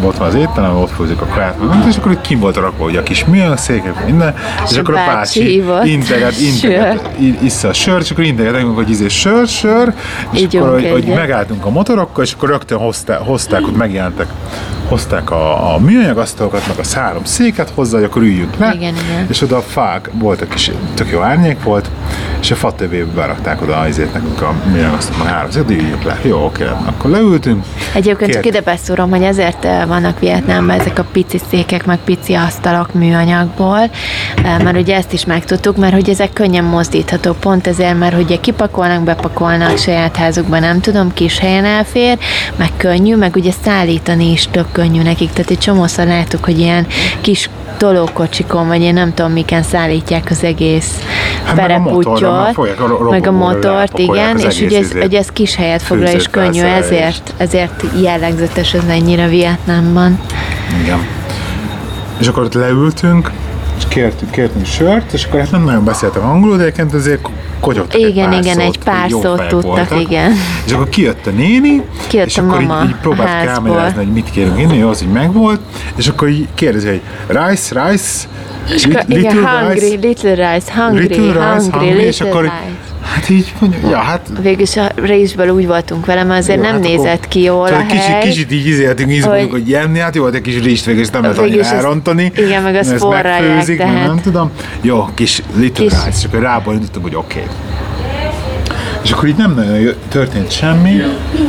[0.00, 2.98] volt van az étterem, ott főzik a mindent, és akkor itt kim volt rakva ugye
[2.98, 4.34] a kis műanyagszékek, minden,
[4.64, 7.10] és, És a akkor a bácsi integet, integet,
[7.42, 9.92] issza a sört, és akkor integet, hogy izé sör, sör,
[10.30, 14.26] és Ígyunk akkor, hogy, hogy megálltunk a motorokkal, és akkor rögtön hozták, hozták hogy megjelentek,
[14.88, 19.26] hozták a, a műanyagasztalokat, meg a szárom széket hozzá, hogy akkor üljünk le, Igen, igen.
[19.28, 21.90] és oda a fák, volt egy kis, tök jó árnyék volt,
[22.40, 26.18] és a fa tövébe berakták oda azért nekünk a műanyagasztalot, meg három széket, üljünk le.
[26.22, 27.64] Jó, oké, akkor leültünk.
[27.94, 31.98] Egyébként csak Kért- ide beszúrom, hogy ezért eh, vannak Vietnámban ezek a pici székek, meg
[32.04, 33.90] pici asztalok műanyagból, eh,
[34.58, 39.02] mert ugye ezt is megtudtuk, mert hogy ezek könnyen mozdíthatók, pont ezért, mert ugye kipakolnak,
[39.02, 42.18] bepakolnak saját házukban, nem tudom, kis helyen elfér,
[42.56, 46.86] meg könnyű, meg ugye szállítani is tök könnyű nekik, tehát egy csomószor láttuk, hogy ilyen
[47.20, 51.00] kis tolókocsikon, vagy én nem tudom, miken szállítják az egész
[51.44, 51.56] Hát
[52.52, 56.26] fogják a meg a motort, igen, és ugye ez, ugye ez kis helyet foglal, és
[56.26, 60.18] könnyű, ezért, ezért jellegzetes ez ennyire Vietnámban.
[60.82, 60.98] Igen.
[62.18, 63.30] És akkor ott leültünk,
[63.78, 67.28] és kértünk, kértünk sört, és akkor hát nem nagyon beszéltem angolul, de egyébként azért
[67.60, 70.00] kotyogtak Igen, egy pár igen, szót, egy pár szót tudtak, voltak.
[70.00, 70.32] igen.
[70.66, 74.12] És akkor kijött a néni, Kijött és a akkor mama így, így próbált kámelezni, hogy
[74.12, 75.60] mit kérünk inni, az így megvolt,
[75.96, 78.26] és akkor így kérdezi, hogy rice, rice,
[78.74, 82.44] És lit- akkor, igen, hungry, little rice, hungry, little rice, hungry, hungry, little és akkor
[82.44, 83.10] így, rice.
[83.14, 86.72] hát így mondja, ja, hát Végülis a részből úgy voltunk vele, mert azért Jó, nem
[86.72, 88.20] hát akkor- nézett ki jól a kicsit, hely.
[88.28, 91.22] kicsit így izéltünk, izgulunk, Hogy- hogy enni, hát jó, volt egy kis rizst végül, nem
[91.22, 92.32] lehet annyira elrontani.
[92.36, 94.06] igen, meg azt Ezt forralják, tehát.
[94.06, 94.50] nem tudom.
[94.80, 97.38] Jó, kis little Kis- rice, és akkor ráborítottunk, hogy oké.
[97.38, 97.50] Okay.
[99.06, 100.90] És akkor így nem nagyon történt semmi,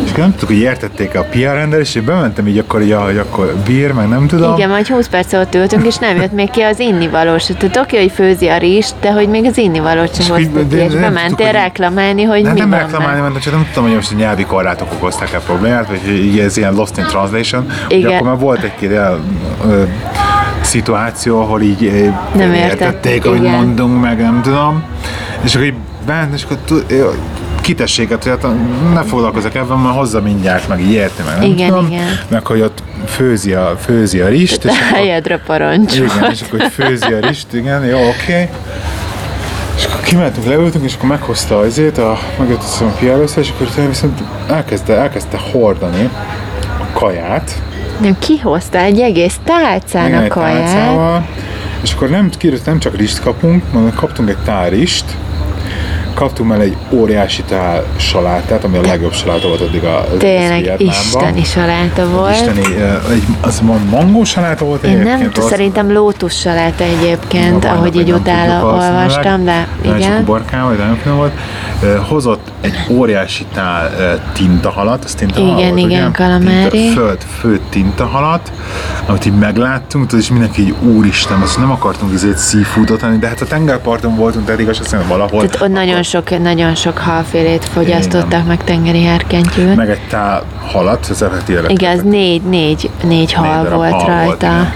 [0.04, 3.18] és akkor nem tudtuk, hogy értették a PR rendelést, és bementem így akkor, ja, hogy
[3.18, 4.54] akkor bír, meg nem tudom.
[4.56, 7.46] Igen, majd 20 perc ott ültünk, és nem jött még ki az innivalós.
[7.46, 10.76] Tehát oké, hogy főzi a rizst, de hogy még az innivalót sem így- hoztuk ki,
[10.76, 13.54] de- és de bementél tudtuk, hogy- reklamálni, hogy Nem, mi nem van reklamálni, mert csak
[13.54, 16.74] nem tudtam, hogy most a nyelvi korlátok okozták el problémát, vagy hogy így ez ilyen
[16.74, 17.66] lost in translation.
[17.88, 18.12] Igen.
[18.14, 19.20] akkor már volt egy-két ilyen
[20.62, 23.52] szituáció, ahol így Nem értették, igen.
[23.52, 24.84] mondunk, meg nem tudom.
[25.44, 25.74] És akkor így
[26.06, 26.58] bent, és akkor
[27.68, 28.52] kitességet, hogy hát
[28.94, 31.86] ne foglalkozok ebben, mert hozza mindjárt, meg így érti, meg nem Igen, tudom.
[31.86, 32.20] igen.
[32.28, 35.96] Meg hogy ott főzi a, főzi a rist, és A akkor, helyedre parancs.
[35.96, 38.32] igen, és akkor főzi a rist, igen, jó, oké.
[38.32, 38.50] Okay.
[39.78, 44.20] És akkor kimentünk, leültünk, és akkor meghozta azért, a, megjött a PR és akkor viszont
[44.50, 46.10] elkezdte, elkezdte hordani
[46.80, 47.62] a kaját,
[48.02, 50.64] Nem, ki hozta egy egész Igen, tálcának egy kaját?
[50.64, 51.28] tálcával,
[51.82, 55.06] és akkor nem, kiderült, nem csak rist kapunk, hanem kaptunk egy tál rist,
[56.18, 61.44] kaptunk mellé egy óriási tál salátát, ami a legjobb saláta volt addig a Tényleg isteni
[61.44, 62.32] saláta volt.
[62.34, 62.62] Isteni,
[63.12, 67.70] egy, az ma- mangó saláta volt Én nem egyébként, rossz- szerintem lótusz saláta egyébként, Na,
[67.70, 70.22] ahogy hogy így nem utána olvastam, de igen.
[70.22, 71.32] uborkán, vagy nagyon finom volt.
[72.08, 73.92] Hozott egy óriási tál
[74.34, 76.12] tintahalat, az tintahalat Igen, volt, igen, ugye?
[76.12, 76.70] kalamári.
[76.70, 78.52] Tinta, föld, fő tintahalat,
[79.06, 83.28] amit így megláttunk, tudod, és mindenki így úristen, azt nem akartunk izét seafoodot tenni, de
[83.28, 85.48] hát a tengerparton voltunk, tehát igaz, azt hiszem valahol.
[85.48, 88.46] Tehát ott nagyon sok, nagyon sok halfélét fogyasztottak, Igen.
[88.46, 89.76] meg tengeri herkentyűt.
[89.76, 93.92] Meg egy tál halat, ez a tényleg Igen, az négy, négy, négy hal darab volt
[93.92, 94.46] hal rajta.
[94.46, 94.74] igen.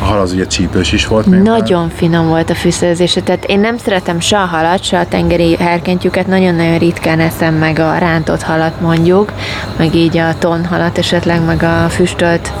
[0.00, 1.40] A hal az ugye csípős is volt még.
[1.40, 5.56] Nagyon finom volt a fűszerezése, tehát én nem szeretem se a halat, se a tengeri
[5.56, 9.32] herkentyűket, nagyon-nagyon ritkán eszem meg a rántott halat mondjuk,
[9.76, 12.52] meg így a tonhalat esetleg, meg a füstölt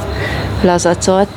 [0.62, 1.28] lazacot,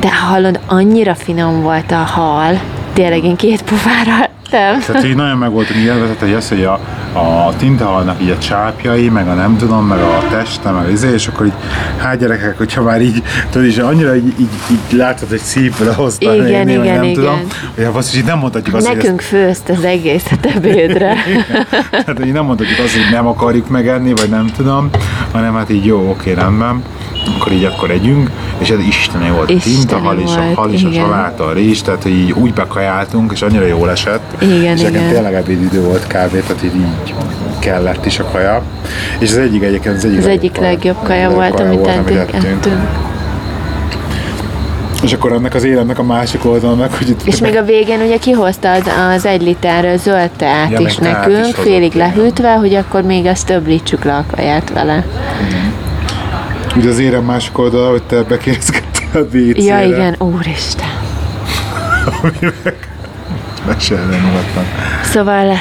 [0.00, 2.60] de hallod, annyira finom volt a hal,
[2.92, 4.80] tényleg én két pufára ettem.
[4.80, 6.80] Tehát így nagyon meg voltunk élvezett, hogy az, hogy a,
[7.16, 11.26] a tintahalnak így a csápjai, meg a nem tudom, meg a teste, meg izé, és
[11.26, 11.52] akkor így,
[11.96, 16.34] hát gyerekek, hogyha már így, tudod, és annyira így, így, így látod, hogy szívből hozta,
[16.34, 17.12] Igen, vagy igen, nem igen.
[17.12, 17.40] tudom,
[17.74, 21.08] hogy hát azt is így nem mondhatjuk azt, Nekünk főzt az egészet ebédre.
[21.08, 24.90] hogy ezt, tehát, hogy nem mondhatjuk azt, hogy nem akarjuk megenni, vagy nem tudom,
[25.32, 26.82] hanem hát így jó, oké, rendben,
[27.34, 29.50] akkor így akkor együnk, és ez isteni volt.
[29.50, 32.52] Isteni Tintahal és a volt, hal és a saláta, a rizs, tehát hogy így úgy
[32.52, 34.42] bekajáltunk, és annyira jól esett.
[34.42, 35.08] Igen, és igen.
[35.08, 36.12] tényleg ebédidő volt kb.
[36.12, 37.14] Tehát így, így
[37.58, 38.62] kellett is a kaja.
[39.18, 42.66] És az egyik egyébként az egyik, Az egyik legjobb kaja volt, amit eddig ettünk.
[45.02, 48.00] És akkor ennek az életnek a másik oldala meg, hogy itt És még a végén
[48.00, 48.82] ugye kihozta az,
[49.14, 53.46] az egy liter zöld teát Ja, is nekünk, is félig lehűtve, hogy akkor még ezt
[53.46, 55.04] többítsük le a kaját vele.
[56.76, 59.62] Ugye az érem másik oldala, hogy te bekérdezgettél a WC-re.
[59.62, 60.88] Ja igen, úristen.
[63.66, 64.64] Mesélj nyugodtan.
[65.02, 65.54] Szóval,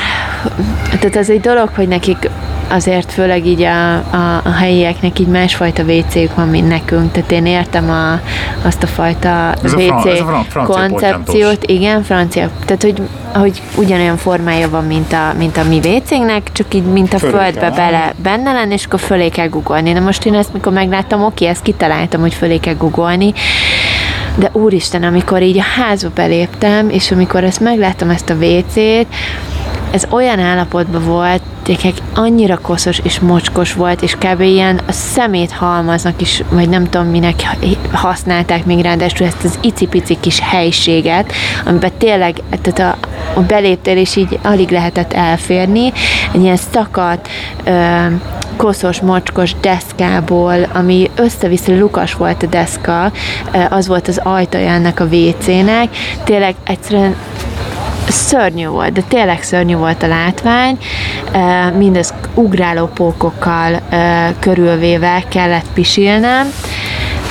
[0.99, 2.29] tehát ez egy dolog, hogy nekik
[2.69, 7.11] azért főleg így a, a, a helyieknek így másfajta WC-ük van, mint nekünk.
[7.11, 8.19] Tehát én értem a,
[8.67, 11.63] azt a fajta Ez a WC fran- ez a fran- koncepciót.
[11.63, 12.49] Igen, francia.
[12.65, 13.01] Tehát, hogy,
[13.39, 17.31] hogy ugyanolyan formája van, mint a, mint a mi WC-nek, csak így, mint a Fölé
[17.31, 19.91] földbe kell bele, benne lenni, és akkor fölé kell googolni.
[19.91, 23.33] Na most én ezt, mikor megláttam, oké, ezt kitaláltam, hogy fölé kell googolni,
[24.35, 29.07] de úristen, amikor így a házba beléptem, és amikor ezt megláttam, ezt a WC-t,
[29.95, 34.41] ez olyan állapotban volt, gyerekek, annyira koszos és mocskos volt, és kb.
[34.41, 37.57] ilyen a szemét halmaznak is, vagy nem tudom minek
[37.91, 41.31] használták még ráadásul ezt az icipici kis helységet,
[41.65, 43.07] amiben tényleg tehát a,
[43.39, 45.91] a beléptél, és így alig lehetett elférni,
[46.33, 47.27] egy ilyen szakadt,
[47.63, 48.05] ö,
[48.55, 53.11] koszos, mocskos deszkából, ami össze-vissza lukas volt a deszka,
[53.69, 55.87] az volt az ajtaja ennek a WC-nek,
[56.23, 57.15] tényleg egyszerűen
[58.07, 60.77] szörnyű volt, de tényleg szörnyű volt a látvány,
[61.77, 63.81] mindez ugráló pókokkal
[64.39, 66.47] körülvéve kellett pisilnem,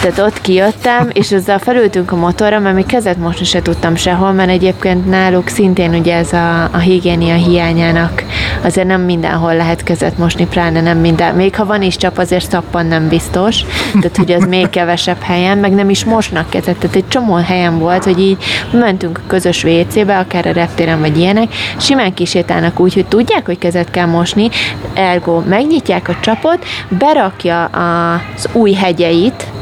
[0.05, 4.33] tehát ott kijöttem, és ezzel felültünk a motorra, mert még kezet mosni se tudtam sehol,
[4.33, 8.25] mert egyébként náluk szintén ugye ez a, a higiénia hiányának
[8.63, 11.35] azért nem mindenhol lehet kezet mosni, pláne nem minden.
[11.35, 13.65] Még ha van is csap, azért szappan nem biztos,
[14.01, 16.77] tehát hogy az még kevesebb helyen, meg nem is mosnak kezet.
[16.77, 18.37] Tehát egy csomó helyen volt, hogy így
[18.73, 23.59] mentünk a közös WC-be, akár a reptéren vagy ilyenek, simán kisétálnak úgy, hogy tudják, hogy
[23.59, 24.49] kezet kell mosni,
[24.95, 29.53] ergo megnyitják a csapot, berakja az új hegyeit,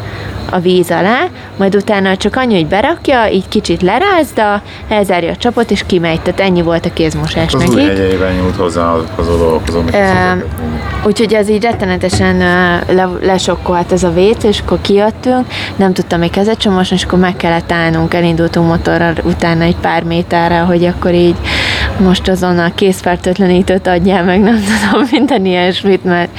[0.51, 1.27] a víz alá,
[1.57, 6.21] majd utána csak annyi, hogy berakja, így kicsit lerázda, elzárja a csapot, és kimegy.
[6.21, 7.89] Tehát ennyi volt a kézmosás Az új nekik.
[7.89, 9.97] hegyeiben nyújt hozzá az a dolgokhoz, amit
[11.05, 12.37] Úgyhogy ez így rettenetesen
[12.87, 17.19] le, lesokkolt ez a vét, és akkor kijöttünk, nem tudtam még kezet mosni, és akkor
[17.19, 21.37] meg kellett állnunk, elindultunk motorral utána egy pár méterre, hogy akkor így
[21.99, 26.31] most azonnal készfertőtlenítőt adjál meg, nem tudom, minden ilyesmit, mert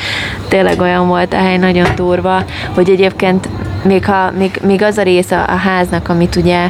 [0.47, 2.43] tényleg olyan volt a hely nagyon durva,
[2.73, 3.49] hogy egyébként
[3.84, 6.69] még, ha, még, még az a része a háznak, amit ugye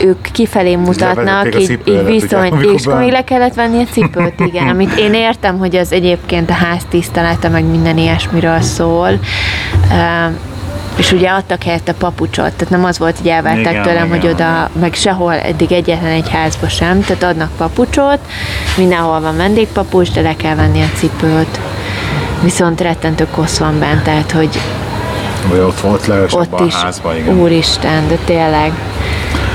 [0.00, 3.86] ők kifelé mutatnak, a így, így cipődet, ugye, és akkor még le kellett venni a
[3.92, 9.18] cipőt, igen, amit én értem, hogy az egyébként a ház tisztelete, meg minden ilyesmiről szól.
[9.90, 10.34] Uh,
[10.96, 14.30] és ugye adtak helyette papucsot, tehát nem az volt, hogy elvárták Igen, tőlem, igen, hogy
[14.30, 18.18] oda, meg sehol eddig egyetlen egy házba sem, tehát adnak papucsot,
[18.76, 21.60] mindenhol van vendégpapucs, de le kell venni a cipőt.
[22.42, 24.60] Viszont rettentő kosz van bent, tehát hogy
[25.48, 27.38] Vagy ott volt legalább ott a is, házban, igen.
[27.38, 28.72] úristen, de tényleg.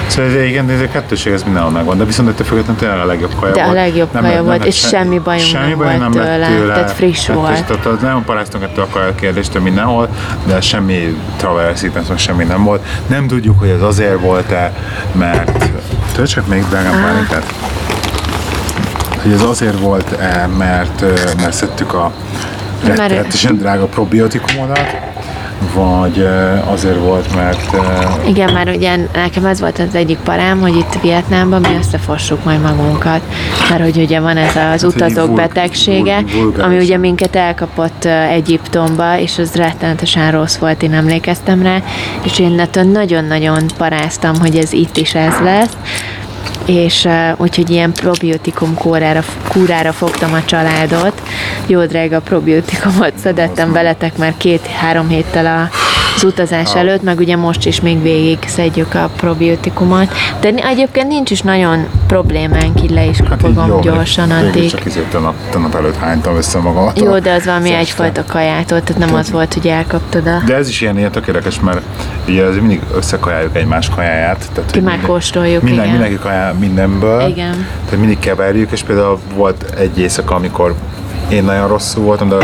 [0.07, 3.35] Szóval igen, ez a kettőség, ez mindenhol megvan, de viszont ettől függetlenül tényleg a legjobb
[3.39, 3.77] kaja De a volt.
[3.77, 6.91] legjobb kaja lett- volt, lett és se- semmi semmi nem baj volt lett tőle, tehát
[6.91, 7.65] friss Tehát, volt.
[7.65, 10.09] Tehát, tehát nem paráztunk ettől a kaja kérdéstől mindenhol,
[10.45, 12.85] de semmi travel sickness, semmi nem volt.
[13.07, 14.73] Nem tudjuk, hogy ez azért volt-e,
[15.11, 15.65] mert
[16.13, 17.53] tudod csak még drágám pálinkát?
[19.21, 21.01] Hogy ez azért volt-e, mert,
[21.37, 22.11] mert szedtük a
[22.85, 24.79] rettenetesen drága probiotikumodat,
[25.73, 26.27] vagy
[26.65, 27.75] azért volt, mert
[28.27, 32.61] Igen, már ugye nekem ez volt az egyik parám, hogy itt Vietnámban mi összefossuk majd
[32.61, 33.21] magunkat,
[33.69, 36.23] mert hogy ugye van ez az Hát, utazók betegsége,
[36.57, 41.77] ami ugye minket elkapott Egyiptomba, és az rettenetesen rossz volt, én emlékeztem rá,
[42.23, 42.61] és én
[42.91, 45.77] nagyon-nagyon paráztam, hogy ez itt is ez lesz,
[46.65, 51.21] és úgyhogy ilyen probiotikum kórára, kúrára fogtam a családot.
[51.65, 55.69] Jó drága probiotikumot szedettem veletek már két-három héttel a,
[56.23, 60.13] az utazás előtt, meg ugye most is még végig szedjük a probiotikumot.
[60.39, 64.69] De egyébként nincs is nagyon problémánk, így le is hát kapogom jó, gyorsan addig.
[64.69, 66.99] Csak izé, tegnap, tegnap előtt hánytam össze magamat.
[66.99, 70.41] Jó, de az valami egyfajta kajától, tehát nem az volt, hogy elkaptad a...
[70.45, 71.81] De ez is ilyen, ilyen tökéletes, mert
[72.27, 74.37] ugye ez mindig összekajáljuk egymás kajáját.
[74.53, 75.97] Tehát, hogy minden- Megkóstoljuk, minden, igen.
[75.97, 77.27] Mindenki kajál mindenből.
[77.27, 77.67] Igen.
[77.85, 80.75] Tehát mindig keverjük, és például volt egy éjszaka, amikor
[81.29, 82.37] én nagyon rosszul voltam, de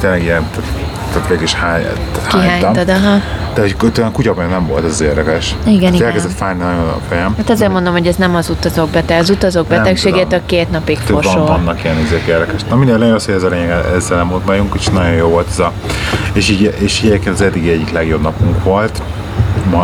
[0.00, 0.85] tényleg ilyen, tehát,
[1.16, 1.86] tehát végig is hány,
[2.28, 2.74] hánytam.
[2.88, 3.20] Aha.
[3.54, 5.54] De hogy olyan kutyabaj nem volt, ez az érdekes.
[5.64, 6.06] Igen, Tehát igen.
[6.06, 7.34] Elkezdett fájni nagyon a fejem.
[7.36, 9.18] Hát azért mondom, hogy ez nem az utazók beteg.
[9.18, 11.46] Az utazók betegségét a két napig Több van, fosol.
[11.46, 12.64] vannak ilyen izék érdekes.
[12.68, 15.28] Na minden lényeg az, hogy ez a lényeg, ezzel nem volt bajunk, és nagyon jó
[15.28, 15.72] volt ez a...
[16.32, 19.02] És így, és így az eddigi egyik legjobb napunk volt,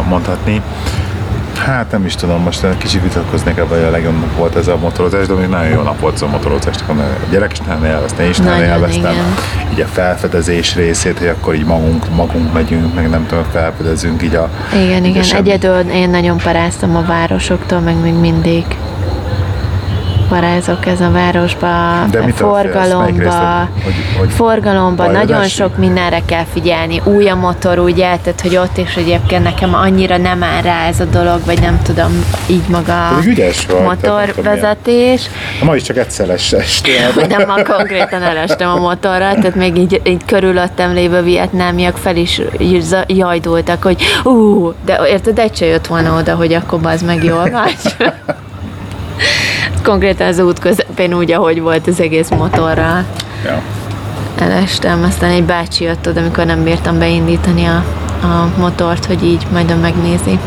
[0.08, 0.62] mondhatni.
[1.66, 4.76] Hát nem is tudom, most kicsit vitatkoznék ebben, hogy a legjobb nap volt ez a
[4.76, 6.74] motorozás, de még nagyon jó nap volt ez a motorozás.
[6.88, 6.92] A
[7.30, 9.14] gyerek is nagyon élvezte, én is nagyon élveztem.
[9.72, 14.34] Így a felfedezés részét, hogy akkor így magunk, magunk megyünk, meg nem tudom, felfedezünk így
[14.34, 14.48] a...
[14.72, 15.22] Igen, így a igen.
[15.22, 18.64] semmi- Egyedül én nagyon paráztam a városoktól, meg még mindig
[20.32, 21.66] parázok ez a városba,
[22.10, 22.18] De?
[22.18, 23.84] Melyik forgalomba, részt?
[23.84, 27.00] Hogy- hogy forgalomba, nagyon sok mindenre kell figyelni.
[27.04, 31.00] Új a motor, ugye, tehát hogy ott is egyébként nekem annyira nem áll rá ez
[31.00, 33.08] a dolog, vagy nem tudom, így maga
[33.66, 35.22] tudom, motorvezetés.
[35.64, 37.10] Ma is csak egyszer es- estél.
[37.28, 42.40] Nem, ma konkrétan elestem a motorra, tehát még így, így körülöttem lévő vietnámiak fel is
[43.06, 47.50] jajdultak, hogy ú, de érted, egy se jött volna oda, hogy akkor az meg jól
[47.50, 47.76] vagy.
[49.82, 53.04] Konkrétan az út közepén úgy, ahogy volt az egész motorral
[53.44, 53.62] ja.
[54.38, 57.84] elestem, aztán egy bácsi jött oda, amikor nem bírtam beindítani a,
[58.26, 60.38] a motort, hogy így majd megnézi.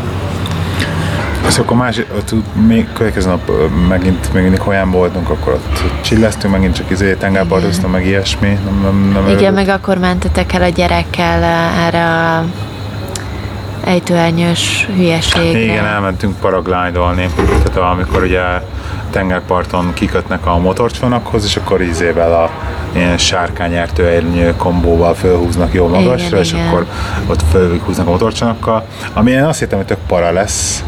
[1.48, 2.34] És akkor más, ott
[2.66, 3.50] még következő nap
[3.88, 8.58] megint, még mindig Hojánban voltunk, akkor ott csillesztünk, megint csak izé, tengerpartoztunk, meg ilyesmi.
[8.64, 11.42] Nem, nem, nem Igen, meg akkor mentetek el a gyerekkel
[11.86, 12.44] erre a
[13.86, 15.58] ejtőernyős hülyeségre.
[15.58, 18.42] Igen, elmentünk paraglidolni, tehát amikor ugye
[19.10, 22.50] tengerparton kikötnek a motorcsónakhoz, és akkor ízével a
[22.96, 26.66] ilyen sárkányertőernyő kombóval fölhúznak jó magasra, Igen, és igen.
[26.66, 26.86] akkor
[27.26, 30.84] ott fölhúznak a motorcsónakkal, ami én azt hittem, hogy tök para lesz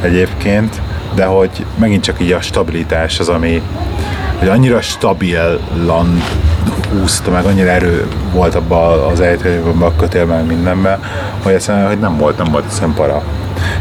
[0.00, 0.80] egyébként,
[1.14, 3.62] de hogy megint csak így a stabilitás az, ami
[4.44, 6.22] hogy annyira stabilan
[6.90, 11.00] húzta meg, annyira erő volt abban az ejtőben, a kötélben, mindenben,
[11.42, 13.22] hogy egyszerűen hogy nem volt, nem volt egyszerűen para.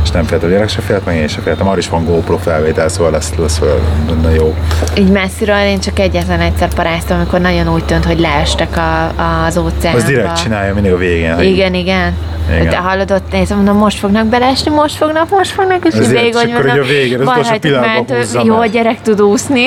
[0.04, 1.68] És nem félt a gyerek se félt, meg én se féltem.
[1.68, 3.60] Arra is van GoPro felvétel, szóval lesz, lesz
[4.08, 4.56] benne jó.
[4.98, 9.12] Így messziről én csak egyetlen egyszer paráztam, amikor nagyon úgy tűnt, hogy leestek a,
[9.46, 9.98] az óceánba.
[10.00, 11.36] Az direkt csinálja mindig a végén.
[11.36, 12.14] hogy- Igen, igen.
[12.52, 12.70] Igen.
[12.70, 16.20] De hallod, ott nézem, mondom, most fognak belesni, most fognak, most fognak, és így Ezért,
[16.22, 18.70] végig, és hogy így a végén, az utolsó pillanatban húzza jó, meg.
[18.70, 19.66] a gyerek tud úszni.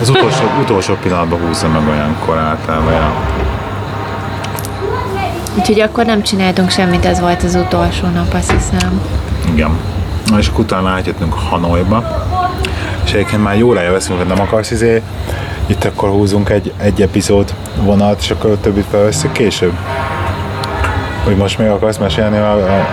[0.00, 2.92] Az utolsó, utolsó pillanatban húzza meg olyankor általában.
[2.92, 3.12] Ja.
[5.58, 9.00] Úgyhogy akkor nem csináltunk semmit, ez volt az utolsó nap, azt hiszem.
[9.52, 9.70] Igen.
[10.26, 12.26] Na, és akkor utána átjöttünk Hanoiba,
[13.04, 15.02] és egyébként már jól elveszünk, hogy nem akarsz izé,
[15.66, 19.72] itt akkor húzunk egy, egy epizód vonat, és akkor a többit felveszünk később.
[21.24, 22.36] Hogy most még akarsz mesélni,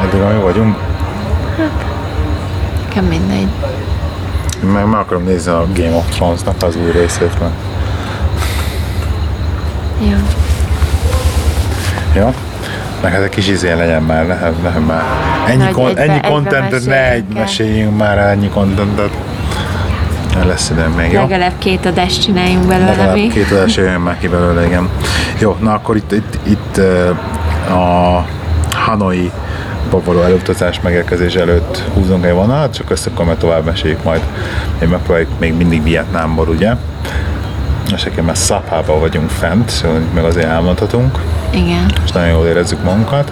[0.03, 0.78] addig, amíg vagyunk?
[2.88, 3.47] Nekem mindegy.
[4.74, 7.39] Meg, meg akarom nézni a Game of Thrones-nak az új részét.
[7.39, 7.53] Mert...
[9.99, 10.18] Jó.
[12.22, 12.34] Jó?
[13.01, 15.03] Meg hát egy kis izé legyen már, ne, ne, már.
[15.47, 19.09] Ennyi, Nagy kon, egybe- ennyi egybe contentet ne egy meséljünk már ennyi contentet.
[20.45, 21.19] Lesz időm még, jó?
[21.21, 23.31] Legalább két adást csináljunk belőle Legalább még.
[23.33, 24.89] két adás jöjjön már ki belőle, igen.
[25.39, 26.77] Jó, na akkor itt, itt, itt
[27.69, 28.25] a
[28.71, 29.31] Hanoi
[30.05, 34.21] való elutazás megérkezés előtt húzunk egy vonalat, csak ezt akkor majd tovább meséljük majd.
[34.81, 36.73] Én megpróbáljuk még mindig Vietnámból, ugye?
[37.93, 41.19] eseként már Szapában vagyunk fent, szóval meg azért elmondhatunk.
[41.49, 41.91] Igen.
[42.05, 43.31] És nagyon jól érezzük magunkat.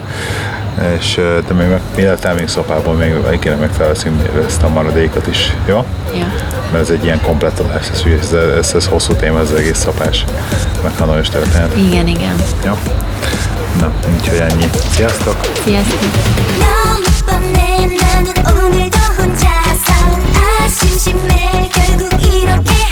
[0.98, 1.16] És
[1.48, 5.86] de még meg, életem még szapában még egyébként megfelelszünk ezt a maradékot is, jó?
[6.14, 6.34] Ja.
[6.72, 9.78] Mert ez egy ilyen komplett adás, ez, ez, ez, ez, hosszú téma, ez az egész
[9.78, 10.26] szapás,
[10.84, 11.78] meg kanonós történet.
[11.78, 12.36] Igen, igen.
[12.66, 12.78] Jó?
[13.80, 14.70] Na, úgyhogy ennyi.
[14.90, 15.36] Sziasztok!
[15.64, 16.00] Sziasztok!
[20.76, 22.85] 심심해 결국 이렇게